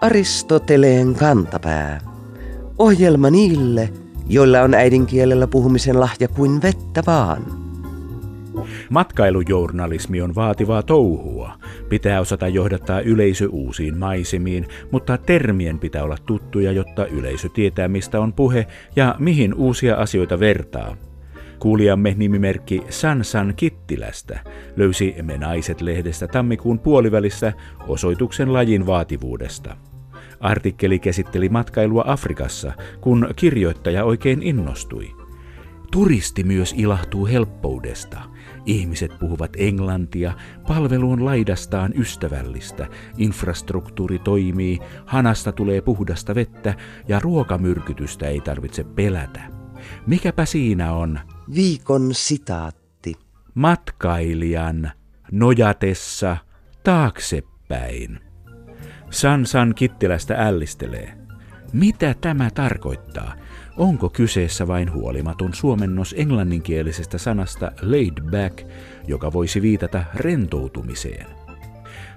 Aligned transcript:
Aristoteleen 0.00 1.14
kantapää. 1.14 2.00
Ohjelma 2.78 3.30
niille, 3.30 3.92
joilla 4.28 4.60
on 4.60 4.74
äidinkielellä 4.74 5.46
puhumisen 5.46 6.00
lahja 6.00 6.28
kuin 6.28 6.62
vettä 6.62 7.02
vaan. 7.06 7.42
Matkailujournalismi 8.90 10.22
on 10.22 10.34
vaativaa 10.34 10.82
touhua. 10.82 11.52
Pitää 11.88 12.20
osata 12.20 12.48
johdattaa 12.48 13.00
yleisö 13.00 13.48
uusiin 13.50 13.98
maisemiin, 13.98 14.66
mutta 14.90 15.18
termien 15.18 15.78
pitää 15.78 16.04
olla 16.04 16.16
tuttuja, 16.26 16.72
jotta 16.72 17.06
yleisö 17.06 17.48
tietää 17.48 17.88
mistä 17.88 18.20
on 18.20 18.32
puhe 18.32 18.66
ja 18.96 19.14
mihin 19.18 19.54
uusia 19.54 19.96
asioita 19.96 20.40
vertaa. 20.40 20.96
Kuulijamme 21.62 22.14
nimimerkki 22.16 22.82
Sansan 22.88 23.54
Kittilästä 23.56 24.40
löysi 24.76 25.14
Me 25.22 25.38
Naiset-lehdestä 25.38 26.28
tammikuun 26.28 26.78
puolivälissä 26.78 27.52
osoituksen 27.88 28.52
lajin 28.52 28.86
vaativuudesta. 28.86 29.76
Artikkeli 30.40 30.98
käsitteli 30.98 31.48
matkailua 31.48 32.04
Afrikassa, 32.06 32.72
kun 33.00 33.28
kirjoittaja 33.36 34.04
oikein 34.04 34.42
innostui. 34.42 35.10
Turisti 35.92 36.44
myös 36.44 36.74
ilahtuu 36.76 37.26
helppoudesta. 37.26 38.20
Ihmiset 38.66 39.18
puhuvat 39.20 39.50
englantia, 39.56 40.32
palvelu 40.68 41.10
on 41.10 41.24
laidastaan 41.24 41.92
ystävällistä, 41.96 42.86
infrastruktuuri 43.18 44.18
toimii, 44.18 44.78
hanasta 45.06 45.52
tulee 45.52 45.80
puhdasta 45.80 46.34
vettä 46.34 46.74
ja 47.08 47.20
ruokamyrkytystä 47.20 48.28
ei 48.28 48.40
tarvitse 48.40 48.84
pelätä. 48.84 49.40
Mikäpä 50.06 50.44
siinä 50.44 50.92
on? 50.92 51.18
Viikon 51.54 52.14
sitaatti. 52.14 53.14
Matkailijan 53.54 54.90
nojatessa 55.32 56.36
taaksepäin. 56.84 58.20
Sansan 59.10 59.74
Kittilästä 59.74 60.34
ällistelee. 60.38 61.12
Mitä 61.72 62.14
tämä 62.20 62.50
tarkoittaa? 62.54 63.34
Onko 63.76 64.10
kyseessä 64.10 64.68
vain 64.68 64.92
huolimaton 64.92 65.54
suomennos 65.54 66.14
englanninkielisestä 66.18 67.18
sanasta 67.18 67.72
laid 67.82 68.22
back, 68.30 68.68
joka 69.08 69.32
voisi 69.32 69.62
viitata 69.62 70.04
rentoutumiseen? 70.14 71.26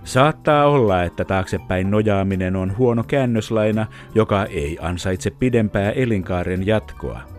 Saattaa 0.04 0.66
olla, 0.66 1.04
että 1.04 1.26
taaksepäin 1.26 1.92
nojaaminen 1.92 2.56
on 2.56 2.78
huono 2.78 3.04
käännöslaina, 3.04 3.88
joka 4.16 4.46
ei 4.46 4.78
ansaitse 4.82 5.30
pidempää 5.30 5.92
elinkaaren 5.92 6.68
jatkoa. 6.68 7.35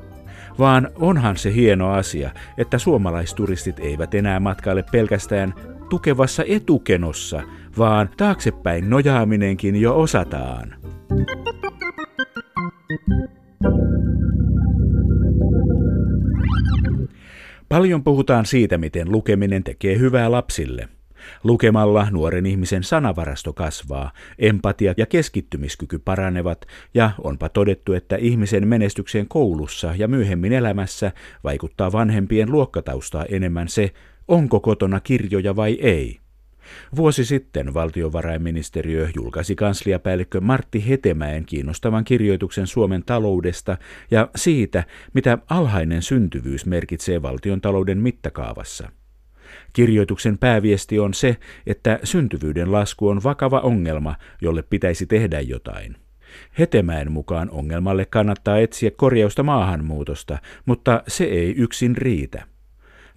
Vaan 0.58 0.88
onhan 0.94 1.36
se 1.36 1.54
hieno 1.54 1.92
asia, 1.92 2.30
että 2.58 2.78
suomalaisturistit 2.78 3.78
eivät 3.78 4.14
enää 4.14 4.40
matkaile 4.40 4.84
pelkästään 4.92 5.54
tukevassa 5.90 6.42
etukenossa, 6.48 7.42
vaan 7.78 8.10
taaksepäin 8.16 8.90
nojaaminenkin 8.90 9.76
jo 9.76 10.00
osataan. 10.00 10.74
Paljon 17.68 18.04
puhutaan 18.04 18.46
siitä, 18.46 18.78
miten 18.78 19.12
lukeminen 19.12 19.64
tekee 19.64 19.98
hyvää 19.98 20.30
lapsille. 20.30 20.95
Lukemalla 21.44 22.06
nuoren 22.10 22.46
ihmisen 22.46 22.82
sanavarasto 22.82 23.52
kasvaa, 23.52 24.12
empatia 24.38 24.94
ja 24.96 25.06
keskittymiskyky 25.06 25.98
paranevat, 25.98 26.66
ja 26.94 27.10
onpa 27.24 27.48
todettu, 27.48 27.92
että 27.92 28.16
ihmisen 28.16 28.68
menestykseen 28.68 29.28
koulussa 29.28 29.94
ja 29.98 30.08
myöhemmin 30.08 30.52
elämässä 30.52 31.12
vaikuttaa 31.44 31.92
vanhempien 31.92 32.52
luokkataustaa 32.52 33.24
enemmän 33.24 33.68
se, 33.68 33.92
onko 34.28 34.60
kotona 34.60 35.00
kirjoja 35.00 35.56
vai 35.56 35.72
ei. 35.72 36.20
Vuosi 36.96 37.24
sitten 37.24 37.74
valtiovarainministeriö 37.74 39.08
julkaisi 39.16 39.54
kansliapäällikkö 39.54 40.40
Martti 40.40 40.88
Hetemäen 40.88 41.44
kiinnostavan 41.46 42.04
kirjoituksen 42.04 42.66
Suomen 42.66 43.02
taloudesta 43.04 43.78
ja 44.10 44.30
siitä, 44.36 44.84
mitä 45.14 45.38
alhainen 45.50 46.02
syntyvyys 46.02 46.66
merkitsee 46.66 47.22
valtion 47.22 47.60
talouden 47.60 47.98
mittakaavassa. 47.98 48.88
Kirjoituksen 49.76 50.38
pääviesti 50.38 50.98
on 50.98 51.14
se, 51.14 51.36
että 51.66 51.98
syntyvyyden 52.04 52.72
lasku 52.72 53.08
on 53.08 53.22
vakava 53.22 53.60
ongelma, 53.60 54.14
jolle 54.40 54.62
pitäisi 54.62 55.06
tehdä 55.06 55.40
jotain. 55.40 55.96
Hetemäen 56.58 57.12
mukaan 57.12 57.50
ongelmalle 57.50 58.06
kannattaa 58.06 58.58
etsiä 58.58 58.90
korjausta 58.90 59.42
maahanmuutosta, 59.42 60.38
mutta 60.66 61.02
se 61.08 61.24
ei 61.24 61.54
yksin 61.56 61.96
riitä. 61.96 62.44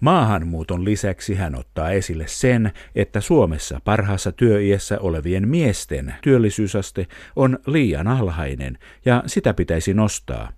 Maahanmuuton 0.00 0.84
lisäksi 0.84 1.34
hän 1.34 1.54
ottaa 1.54 1.90
esille 1.90 2.24
sen, 2.26 2.72
että 2.94 3.20
Suomessa 3.20 3.80
parhaassa 3.84 4.32
työiässä 4.32 4.98
olevien 4.98 5.48
miesten 5.48 6.14
työllisyysaste 6.22 7.06
on 7.36 7.58
liian 7.66 8.08
alhainen 8.08 8.78
ja 9.04 9.22
sitä 9.26 9.54
pitäisi 9.54 9.94
nostaa. 9.94 10.52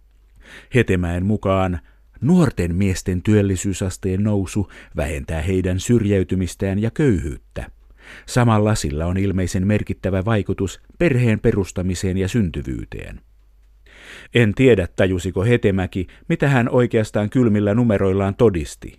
Hetemäen 0.74 1.26
mukaan 1.26 1.80
nuorten 2.22 2.74
miesten 2.74 3.22
työllisyysasteen 3.22 4.22
nousu 4.22 4.70
vähentää 4.96 5.42
heidän 5.42 5.80
syrjäytymistään 5.80 6.78
ja 6.78 6.90
köyhyyttä. 6.90 7.66
Samalla 8.26 8.74
sillä 8.74 9.06
on 9.06 9.16
ilmeisen 9.16 9.66
merkittävä 9.66 10.24
vaikutus 10.24 10.80
perheen 10.98 11.40
perustamiseen 11.40 12.18
ja 12.18 12.28
syntyvyyteen. 12.28 13.20
En 14.34 14.54
tiedä, 14.54 14.88
tajusiko 14.96 15.44
Hetemäki, 15.44 16.06
mitä 16.28 16.48
hän 16.48 16.68
oikeastaan 16.68 17.30
kylmillä 17.30 17.74
numeroillaan 17.74 18.34
todisti. 18.34 18.98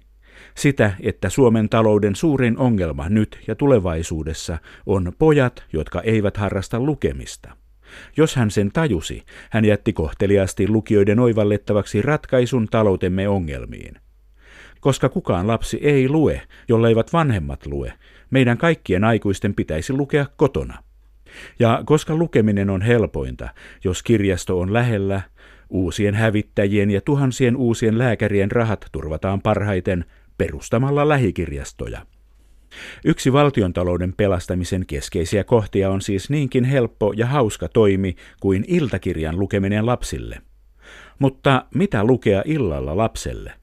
Sitä, 0.55 0.93
että 0.99 1.29
Suomen 1.29 1.69
talouden 1.69 2.15
suurin 2.15 2.57
ongelma 2.57 3.09
nyt 3.09 3.39
ja 3.47 3.55
tulevaisuudessa 3.55 4.57
on 4.85 5.13
pojat, 5.19 5.63
jotka 5.73 6.01
eivät 6.01 6.37
harrasta 6.37 6.79
lukemista. 6.79 7.62
Jos 8.17 8.35
hän 8.35 8.51
sen 8.51 8.71
tajusi, 8.71 9.23
hän 9.49 9.65
jätti 9.65 9.93
kohteliaasti 9.93 10.67
lukijoiden 10.67 11.19
oivallettavaksi 11.19 12.01
ratkaisun 12.01 12.67
taloutemme 12.71 13.27
ongelmiin. 13.27 13.95
Koska 14.79 15.09
kukaan 15.09 15.47
lapsi 15.47 15.79
ei 15.81 16.09
lue, 16.09 16.41
jolleivät 16.67 17.13
vanhemmat 17.13 17.65
lue, 17.65 17.93
meidän 18.29 18.57
kaikkien 18.57 19.03
aikuisten 19.03 19.55
pitäisi 19.55 19.93
lukea 19.93 20.25
kotona. 20.35 20.83
Ja 21.59 21.81
koska 21.85 22.15
lukeminen 22.15 22.69
on 22.69 22.81
helpointa, 22.81 23.49
jos 23.83 24.03
kirjasto 24.03 24.59
on 24.59 24.73
lähellä, 24.73 25.21
uusien 25.69 26.15
hävittäjien 26.15 26.91
ja 26.91 27.01
tuhansien 27.01 27.55
uusien 27.55 27.97
lääkärien 27.97 28.51
rahat 28.51 28.85
turvataan 28.91 29.41
parhaiten 29.41 30.05
perustamalla 30.37 31.07
lähikirjastoja. 31.09 32.05
Yksi 33.05 33.33
valtiontalouden 33.33 34.13
pelastamisen 34.17 34.85
keskeisiä 34.85 35.43
kohtia 35.43 35.89
on 35.89 36.01
siis 36.01 36.29
niinkin 36.29 36.63
helppo 36.63 37.13
ja 37.15 37.25
hauska 37.25 37.67
toimi 37.67 38.15
kuin 38.41 38.65
iltakirjan 38.67 39.39
lukeminen 39.39 39.85
lapsille. 39.85 40.41
Mutta 41.19 41.65
mitä 41.75 42.03
lukea 42.03 42.43
illalla 42.45 42.97
lapselle? 42.97 43.53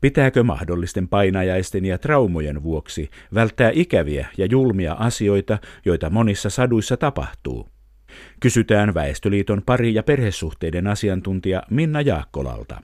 Pitääkö 0.00 0.42
mahdollisten 0.42 1.08
painajaisten 1.08 1.84
ja 1.84 1.98
traumojen 1.98 2.62
vuoksi 2.62 3.10
välttää 3.34 3.70
ikäviä 3.74 4.26
ja 4.38 4.46
julmia 4.46 4.92
asioita, 4.92 5.58
joita 5.84 6.10
monissa 6.10 6.50
saduissa 6.50 6.96
tapahtuu? 6.96 7.68
Kysytään 8.40 8.94
Väestöliiton 8.94 9.62
pari- 9.66 9.94
ja 9.94 10.02
perhesuhteiden 10.02 10.86
asiantuntija 10.86 11.62
Minna 11.70 12.00
Jaakkolalta. 12.00 12.82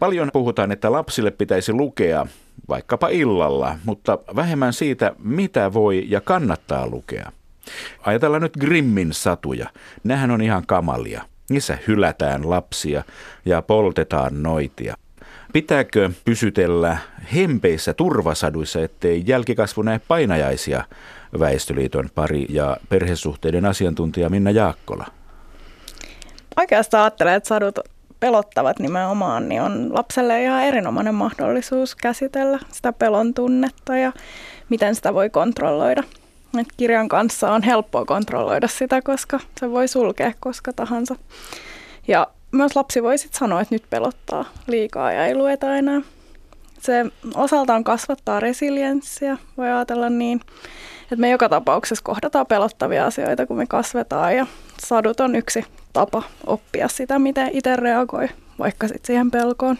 Paljon 0.00 0.30
puhutaan, 0.32 0.72
että 0.72 0.92
lapsille 0.92 1.30
pitäisi 1.30 1.72
lukea 1.72 2.26
vaikkapa 2.68 3.08
illalla, 3.08 3.78
mutta 3.84 4.18
vähemmän 4.36 4.72
siitä, 4.72 5.12
mitä 5.18 5.72
voi 5.72 6.04
ja 6.08 6.20
kannattaa 6.20 6.86
lukea. 6.88 7.32
Ajatellaan 8.02 8.42
nyt 8.42 8.56
Grimmin 8.56 9.12
satuja. 9.12 9.68
Nähän 10.04 10.30
on 10.30 10.42
ihan 10.42 10.66
kamalia. 10.66 11.22
Niissä 11.50 11.78
hylätään 11.86 12.50
lapsia 12.50 13.04
ja 13.44 13.62
poltetaan 13.62 14.42
noitia. 14.42 14.96
Pitääkö 15.52 16.10
pysytellä 16.24 16.96
hempeissä 17.34 17.94
turvasaduissa, 17.94 18.82
ettei 18.82 19.22
jälkikasvu 19.26 19.82
näe 19.82 20.00
painajaisia? 20.08 20.84
Väestöliiton 21.38 22.08
pari 22.14 22.46
ja 22.48 22.76
perhesuhteiden 22.88 23.64
asiantuntija 23.64 24.28
Minna 24.28 24.50
Jaakkola. 24.50 25.06
Oikeastaan 26.56 27.02
ajattelen, 27.02 27.34
että 27.34 27.48
sadut 27.48 27.78
pelottavat 28.20 28.78
nimenomaan, 28.78 29.48
niin 29.48 29.62
on 29.62 29.94
lapselle 29.94 30.42
ihan 30.42 30.62
erinomainen 30.62 31.14
mahdollisuus 31.14 31.94
käsitellä 31.94 32.58
sitä 32.72 32.92
pelon 32.92 33.34
tunnetta 33.34 33.96
ja 33.96 34.12
miten 34.68 34.94
sitä 34.94 35.14
voi 35.14 35.30
kontrolloida. 35.30 36.02
Et 36.58 36.66
kirjan 36.76 37.08
kanssa 37.08 37.52
on 37.52 37.62
helppoa 37.62 38.04
kontrolloida 38.04 38.68
sitä, 38.68 39.02
koska 39.02 39.40
se 39.60 39.70
voi 39.70 39.88
sulkea 39.88 40.32
koska 40.40 40.72
tahansa. 40.72 41.16
Ja 42.08 42.26
myös 42.52 42.76
lapsi 42.76 43.02
voi 43.02 43.18
sitten 43.18 43.38
sanoa, 43.38 43.60
että 43.60 43.74
nyt 43.74 43.84
pelottaa 43.90 44.44
liikaa 44.66 45.12
ja 45.12 45.26
ei 45.26 45.34
lueta 45.34 45.76
enää. 45.76 46.00
Se 46.80 47.06
osaltaan 47.34 47.84
kasvattaa 47.84 48.40
resilienssiä, 48.40 49.38
voi 49.56 49.66
ajatella 49.66 50.10
niin. 50.10 50.40
Että 51.12 51.20
me 51.20 51.30
joka 51.30 51.48
tapauksessa 51.48 52.04
kohdataan 52.04 52.46
pelottavia 52.46 53.06
asioita, 53.06 53.46
kun 53.46 53.56
me 53.56 53.66
kasvetaan 53.66 54.36
ja 54.36 54.46
sadut 54.78 55.20
on 55.20 55.34
yksi 55.36 55.64
tapa 55.92 56.22
oppia 56.46 56.88
sitä, 56.88 57.18
miten 57.18 57.50
itse 57.52 57.76
reagoi 57.76 58.28
vaikka 58.58 58.88
sitten 58.88 59.06
siihen 59.06 59.30
pelkoon. 59.30 59.78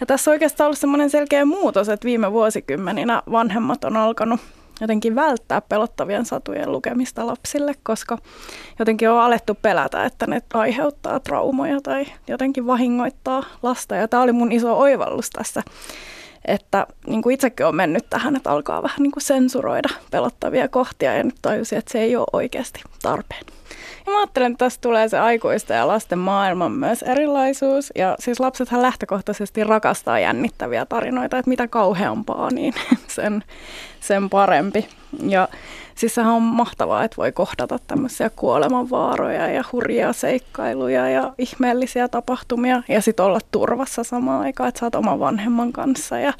Ja 0.00 0.06
tässä 0.06 0.30
on 0.30 0.32
oikeastaan 0.32 0.66
ollut 0.66 0.78
semmoinen 0.78 1.10
selkeä 1.10 1.44
muutos, 1.44 1.88
että 1.88 2.04
viime 2.04 2.32
vuosikymmeninä 2.32 3.22
vanhemmat 3.30 3.84
on 3.84 3.96
alkanut 3.96 4.40
jotenkin 4.80 5.14
välttää 5.14 5.60
pelottavien 5.60 6.24
satujen 6.24 6.72
lukemista 6.72 7.26
lapsille, 7.26 7.74
koska 7.82 8.18
jotenkin 8.78 9.10
on 9.10 9.20
alettu 9.20 9.54
pelätä, 9.62 10.04
että 10.04 10.26
ne 10.26 10.42
aiheuttaa 10.54 11.20
traumoja 11.20 11.80
tai 11.80 12.06
jotenkin 12.28 12.66
vahingoittaa 12.66 13.42
lasta. 13.62 13.96
Ja 13.96 14.08
tämä 14.08 14.22
oli 14.22 14.32
mun 14.32 14.52
iso 14.52 14.78
oivallus 14.78 15.30
tässä, 15.30 15.62
että 16.46 16.86
niin 17.06 17.22
kuin 17.22 17.34
itsekin 17.34 17.66
on 17.66 17.76
mennyt 17.76 18.10
tähän, 18.10 18.36
että 18.36 18.50
alkaa 18.50 18.82
vähän 18.82 19.02
niin 19.02 19.12
kuin 19.12 19.22
sensuroida 19.22 19.88
pelottavia 20.10 20.68
kohtia 20.68 21.14
ja 21.14 21.22
nyt 21.22 21.34
tajusin, 21.42 21.78
että 21.78 21.92
se 21.92 22.00
ei 22.00 22.16
ole 22.16 22.26
oikeasti 22.32 22.82
tarpeen. 23.02 23.42
Ja 24.06 24.12
mä 24.12 24.18
ajattelen, 24.18 24.52
että 24.52 24.64
tässä 24.64 24.80
tulee 24.80 25.08
se 25.08 25.18
aikuisten 25.18 25.76
ja 25.76 25.86
lasten 25.86 26.18
maailman 26.18 26.72
myös 26.72 27.02
erilaisuus. 27.02 27.92
Ja 27.94 28.16
siis 28.18 28.40
lapsethan 28.40 28.82
lähtökohtaisesti 28.82 29.64
rakastaa 29.64 30.18
jännittäviä 30.18 30.86
tarinoita, 30.86 31.38
että 31.38 31.48
mitä 31.48 31.68
kauheampaa, 31.68 32.50
niin 32.50 32.74
sen, 33.08 33.44
sen 34.00 34.30
parempi. 34.30 34.88
Ja 35.28 35.48
siis 35.96 36.14
sehän 36.14 36.32
on 36.32 36.42
mahtavaa, 36.42 37.04
että 37.04 37.16
voi 37.16 37.32
kohdata 37.32 37.78
tämmöisiä 37.86 38.30
kuolemanvaaroja 38.30 39.48
ja 39.48 39.64
hurjia 39.72 40.12
seikkailuja 40.12 41.08
ja 41.08 41.34
ihmeellisiä 41.38 42.08
tapahtumia 42.08 42.82
ja 42.88 43.02
sitten 43.02 43.24
olla 43.24 43.40
turvassa 43.50 44.04
samaan 44.04 44.42
aikaan, 44.42 44.68
että 44.68 44.78
sä 44.78 44.86
oot 44.86 44.94
oman 44.94 45.20
vanhemman 45.20 45.72
kanssa 45.72 46.18
ja 46.18 46.32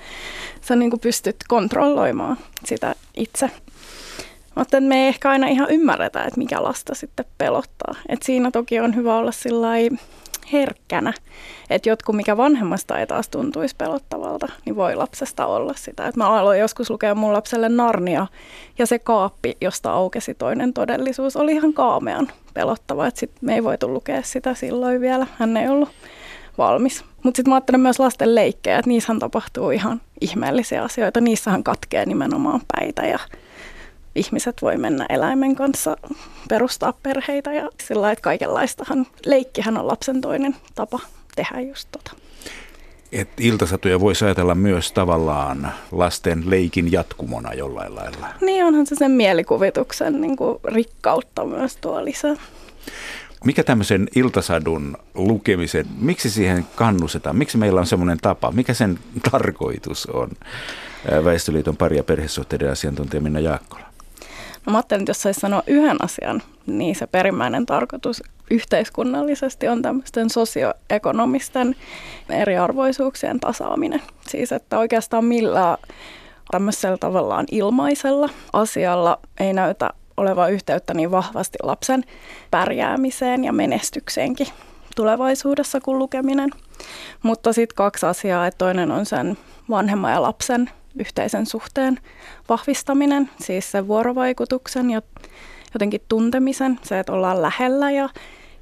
sä 0.61 0.76
niin 0.76 1.00
pystyt 1.00 1.37
kontrolloimaan 1.49 2.37
sitä 2.64 2.94
itse. 3.17 3.50
Mutta 4.55 4.81
me 4.81 5.03
ei 5.03 5.08
ehkä 5.08 5.31
aina 5.31 5.47
ihan 5.47 5.70
ymmärretä, 5.70 6.25
että 6.25 6.38
mikä 6.38 6.62
lasta 6.62 6.94
sitten 6.94 7.25
pelottaa. 7.38 7.94
Et 8.08 8.23
siinä 8.23 8.50
toki 8.50 8.81
on 8.81 8.94
hyvä 8.94 9.17
olla 9.17 9.32
sillä 9.32 9.76
herkkänä, 10.52 11.12
että 11.70 11.88
jotkut, 11.88 12.16
mikä 12.16 12.37
vanhemmasta 12.37 12.98
ei 12.98 13.06
taas 13.06 13.28
tuntuisi 13.28 13.76
pelottavalta, 13.76 14.46
niin 14.64 14.76
voi 14.76 14.96
lapsesta 14.96 15.46
olla 15.46 15.75
sitä. 15.76 16.06
Et 16.08 16.16
mä 16.16 16.31
aloin 16.31 16.60
joskus 16.60 16.90
lukea 16.90 17.14
mun 17.14 17.32
lapselle 17.32 17.69
Narnia, 17.69 18.26
ja 18.78 18.87
se 18.87 18.98
kaappi, 18.98 19.56
josta 19.60 19.93
aukesi 19.93 20.34
toinen 20.34 20.72
todellisuus, 20.72 21.37
oli 21.37 21.52
ihan 21.52 21.72
kaamean 21.72 22.28
pelottava. 22.54 23.06
Et 23.06 23.16
sit 23.16 23.31
me 23.40 23.54
ei 23.54 23.64
voitu 23.64 23.88
lukea 23.88 24.22
sitä 24.22 24.54
silloin 24.54 25.00
vielä, 25.00 25.26
hän 25.38 25.56
ei 25.56 25.69
ollut 25.69 25.88
valmis. 26.58 27.04
Mutta 27.22 27.37
sitten 27.37 27.50
mä 27.50 27.54
ajattelen 27.54 27.81
myös 27.81 27.98
lasten 27.98 28.34
leikkejä, 28.34 28.78
että 28.78 28.88
niissähän 28.88 29.19
tapahtuu 29.19 29.70
ihan 29.70 30.00
ihmeellisiä 30.20 30.82
asioita. 30.82 31.20
Niissähän 31.20 31.64
katkee 31.64 32.06
nimenomaan 32.06 32.60
päitä 32.76 33.06
ja 33.06 33.19
ihmiset 34.16 34.62
voi 34.62 34.76
mennä 34.76 35.06
eläimen 35.08 35.56
kanssa 35.56 35.96
perustaa 36.48 36.92
perheitä 37.02 37.52
ja 37.52 37.70
sillä 37.82 38.00
lailla, 38.00 38.12
että 38.12 38.22
kaikenlaistahan, 38.22 39.06
leikkihän 39.26 39.78
on 39.78 39.86
lapsen 39.86 40.20
toinen 40.20 40.56
tapa 40.74 41.00
tehdä 41.36 41.60
just 41.60 41.88
tota. 41.92 42.12
Et 43.12 43.28
iltasatuja 43.40 44.00
voisi 44.00 44.24
ajatella 44.24 44.54
myös 44.54 44.92
tavallaan 44.92 45.72
lasten 45.92 46.50
leikin 46.50 46.92
jatkumona 46.92 47.54
jollain 47.54 47.94
lailla. 47.94 48.26
Niin 48.40 48.64
onhan 48.64 48.86
se 48.86 48.94
sen 48.94 49.10
mielikuvituksen 49.10 50.20
niin 50.20 50.36
kuin 50.36 50.58
rikkautta 50.64 51.44
myös 51.44 51.76
tuo 51.76 52.04
lisää. 52.04 52.36
Mikä 53.44 53.64
tämmöisen 53.64 54.08
iltasadun 54.14 54.96
lukemisen, 55.14 55.86
miksi 55.98 56.30
siihen 56.30 56.66
kannustetaan? 56.74 57.36
Miksi 57.36 57.58
meillä 57.58 57.80
on 57.80 57.86
semmoinen 57.86 58.19
tapa? 58.22 58.52
Mikä 58.52 58.74
sen 58.74 58.98
tarkoitus 59.30 60.06
on? 60.06 60.30
Väestöliiton 61.24 61.76
pari- 61.76 61.96
ja 61.96 62.04
perhesuhteiden 62.04 62.70
asiantuntija 62.70 63.20
Minna 63.20 63.40
Jaakkola. 63.40 63.86
No 64.66 64.72
mä 64.72 64.78
ajattelin, 64.78 65.02
että 65.02 65.10
jos 65.10 65.22
saisi 65.22 65.40
sanoa 65.40 65.62
yhden 65.66 65.96
asian, 66.04 66.42
niin 66.66 66.94
se 66.94 67.06
perimmäinen 67.06 67.66
tarkoitus 67.66 68.22
yhteiskunnallisesti 68.50 69.68
on 69.68 69.82
tämmöisten 69.82 70.30
sosioekonomisten 70.30 71.76
eriarvoisuuksien 72.30 73.40
tasaaminen. 73.40 74.02
Siis 74.28 74.52
että 74.52 74.78
oikeastaan 74.78 75.24
millään 75.24 75.76
tämmöisellä 76.50 76.96
tavallaan 76.96 77.46
ilmaisella 77.50 78.28
asialla 78.52 79.18
ei 79.40 79.52
näytä 79.52 79.90
oleva 80.16 80.48
yhteyttä 80.48 80.94
niin 80.94 81.10
vahvasti 81.10 81.58
lapsen 81.62 82.04
pärjäämiseen 82.50 83.44
ja 83.44 83.52
menestykseenkin 83.52 84.46
tulevaisuudessa 84.96 85.81
kuin 85.81 85.98
lukeminen. 85.98 86.50
Mutta 87.22 87.52
sitten 87.52 87.76
kaksi 87.76 88.06
asiaa, 88.06 88.46
että 88.46 88.58
toinen 88.58 88.90
on 88.90 89.06
sen 89.06 89.38
vanhemman 89.70 90.12
ja 90.12 90.22
lapsen 90.22 90.70
yhteisen 90.98 91.46
suhteen 91.46 91.98
vahvistaminen, 92.48 93.31
siis 93.40 93.70
sen 93.70 93.88
vuorovaikutuksen 93.88 94.90
ja 94.90 95.02
jotenkin 95.75 96.00
tuntemisen, 96.08 96.78
se, 96.82 96.98
että 96.98 97.12
ollaan 97.12 97.43
lähellä 97.43 97.90
ja, 97.90 98.08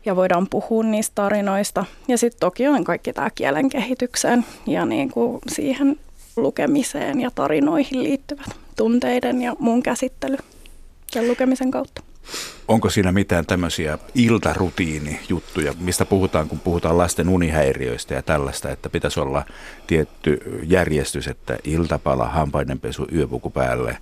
ja 0.04 0.16
voidaan 0.16 0.46
puhua 0.50 0.82
niistä 0.82 1.12
tarinoista. 1.14 1.84
Ja 2.08 2.18
sitten 2.18 2.40
toki 2.40 2.66
on 2.66 2.84
kaikki 2.84 3.12
tämä 3.12 3.30
kielen 3.34 3.68
kehitykseen 3.68 4.44
ja 4.66 4.86
niin 4.86 5.10
kuin 5.10 5.38
siihen 5.48 5.96
lukemiseen 6.36 7.20
ja 7.20 7.30
tarinoihin 7.34 8.02
liittyvät 8.02 8.46
tunteiden 8.76 9.42
ja 9.42 9.56
muun 9.58 9.82
käsittely 9.82 10.36
sen 11.06 11.28
lukemisen 11.28 11.70
kautta. 11.70 12.02
Onko 12.68 12.90
siinä 12.90 13.12
mitään 13.12 13.46
tämmöisiä 13.46 13.98
iltarutiinijuttuja, 14.14 15.74
mistä 15.80 16.04
puhutaan, 16.04 16.48
kun 16.48 16.60
puhutaan 16.60 16.98
lasten 16.98 17.28
unihäiriöistä 17.28 18.14
ja 18.14 18.22
tällaista, 18.22 18.70
että 18.70 18.90
pitäisi 18.90 19.20
olla 19.20 19.42
tietty 19.86 20.40
järjestys, 20.62 21.28
että 21.28 21.58
iltapala, 21.64 22.28
hampaidenpesu, 22.28 23.06
yöpuku 23.14 23.50
päälle, 23.50 23.98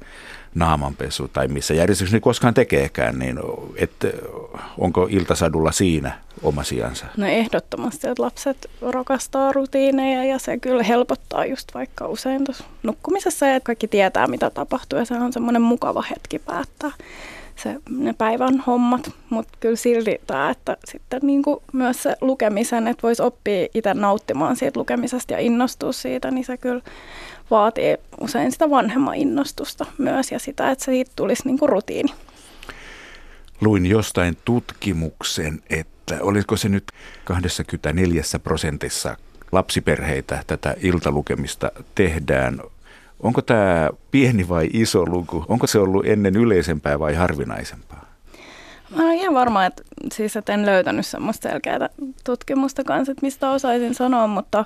naamanpesu 0.55 1.29
tai 1.29 1.49
missä 1.49 1.75
järjestys 1.75 2.13
niin 2.13 2.23
koskaan 2.23 2.55
tekeekään, 2.55 3.19
niin 3.19 3.39
että 3.77 4.09
onko 4.79 5.07
iltasadulla 5.11 5.73
siinä 5.73 6.19
oma 6.43 6.63
sijansa? 6.63 7.07
No 7.17 7.27
ehdottomasti, 7.27 8.09
että 8.09 8.23
lapset 8.23 8.71
rakastaa 8.91 9.53
rutiineja 9.53 10.25
ja 10.25 10.39
se 10.39 10.59
kyllä 10.59 10.83
helpottaa 10.83 11.47
just 11.47 11.75
vaikka 11.75 12.07
usein 12.07 12.45
tuossa 12.45 12.65
nukkumisessa 12.83 13.47
ja 13.47 13.61
kaikki 13.61 13.89
tietää 13.89 14.27
mitä 14.27 14.51
tapahtuu 14.51 14.99
ja 14.99 15.05
se 15.05 15.15
on 15.15 15.33
semmoinen 15.33 15.63
mukava 15.63 16.05
hetki 16.11 16.39
päättää 16.39 16.91
se, 17.57 17.77
ne 17.91 18.13
päivän 18.13 18.61
hommat, 18.61 19.11
mutta 19.31 19.59
kyllä 19.61 19.77
silti 19.77 20.21
tämä, 20.27 20.51
että 20.51 20.77
sitten 20.85 21.21
niin 21.23 21.43
kuin 21.43 21.63
myös 21.73 22.03
se 22.03 22.17
lukemisen, 22.21 22.89
että 22.89 23.03
voisi 23.03 23.23
oppia 23.23 23.67
itse 23.75 23.95
nauttimaan 23.95 24.57
siitä 24.57 24.81
lukemisesta 24.81 25.33
ja 25.33 25.39
innostua 25.39 25.93
siitä, 25.93 26.31
niin 26.31 26.45
se 26.45 26.57
kyllä 26.57 26.83
vaatii 27.51 27.97
usein 28.21 28.53
sitä 28.53 28.71
vanhemman 28.71 29.15
innostusta 29.15 29.87
myös 29.99 30.33
ja 30.33 30.39
sitä, 30.39 30.71
että 30.71 30.85
siitä 30.85 31.13
tulisi 31.17 31.43
niin 31.47 31.59
kuin 31.59 31.69
rutiini. 31.69 32.13
Luin 33.61 33.87
jostain 33.87 34.37
tutkimuksen, 34.45 35.63
että 35.71 36.19
olisiko 36.21 36.57
se 36.57 36.69
nyt 36.69 36.85
24 37.25 38.23
prosentissa 38.43 39.17
lapsiperheitä 39.53 40.45
tätä 40.47 40.75
iltalukemista 40.83 41.73
tehdään. 41.95 42.61
Onko 43.23 43.43
tämä 43.43 43.91
pieni 44.11 44.49
vai 44.49 44.69
iso 44.73 45.05
luku? 45.07 45.45
Onko 45.49 45.67
se 45.67 45.79
ollut 45.79 46.07
ennen 46.07 46.37
yleisempää 46.37 46.99
vai 46.99 47.15
harvinaisempaa? 47.15 48.13
Mä 48.97 49.03
olen 49.03 49.19
ihan 49.19 49.35
varma, 49.35 49.67
että, 49.67 49.83
siis, 50.15 50.37
että 50.37 50.53
en 50.53 50.67
löytänyt 50.67 51.07
semmoista 51.07 51.49
selkeää 51.49 51.89
tutkimusta 52.25 52.85
kanssa, 52.85 53.13
että 53.13 53.27
mistä 53.27 53.51
osaisin 53.51 53.95
sanoa, 53.95 54.27
mutta, 54.27 54.65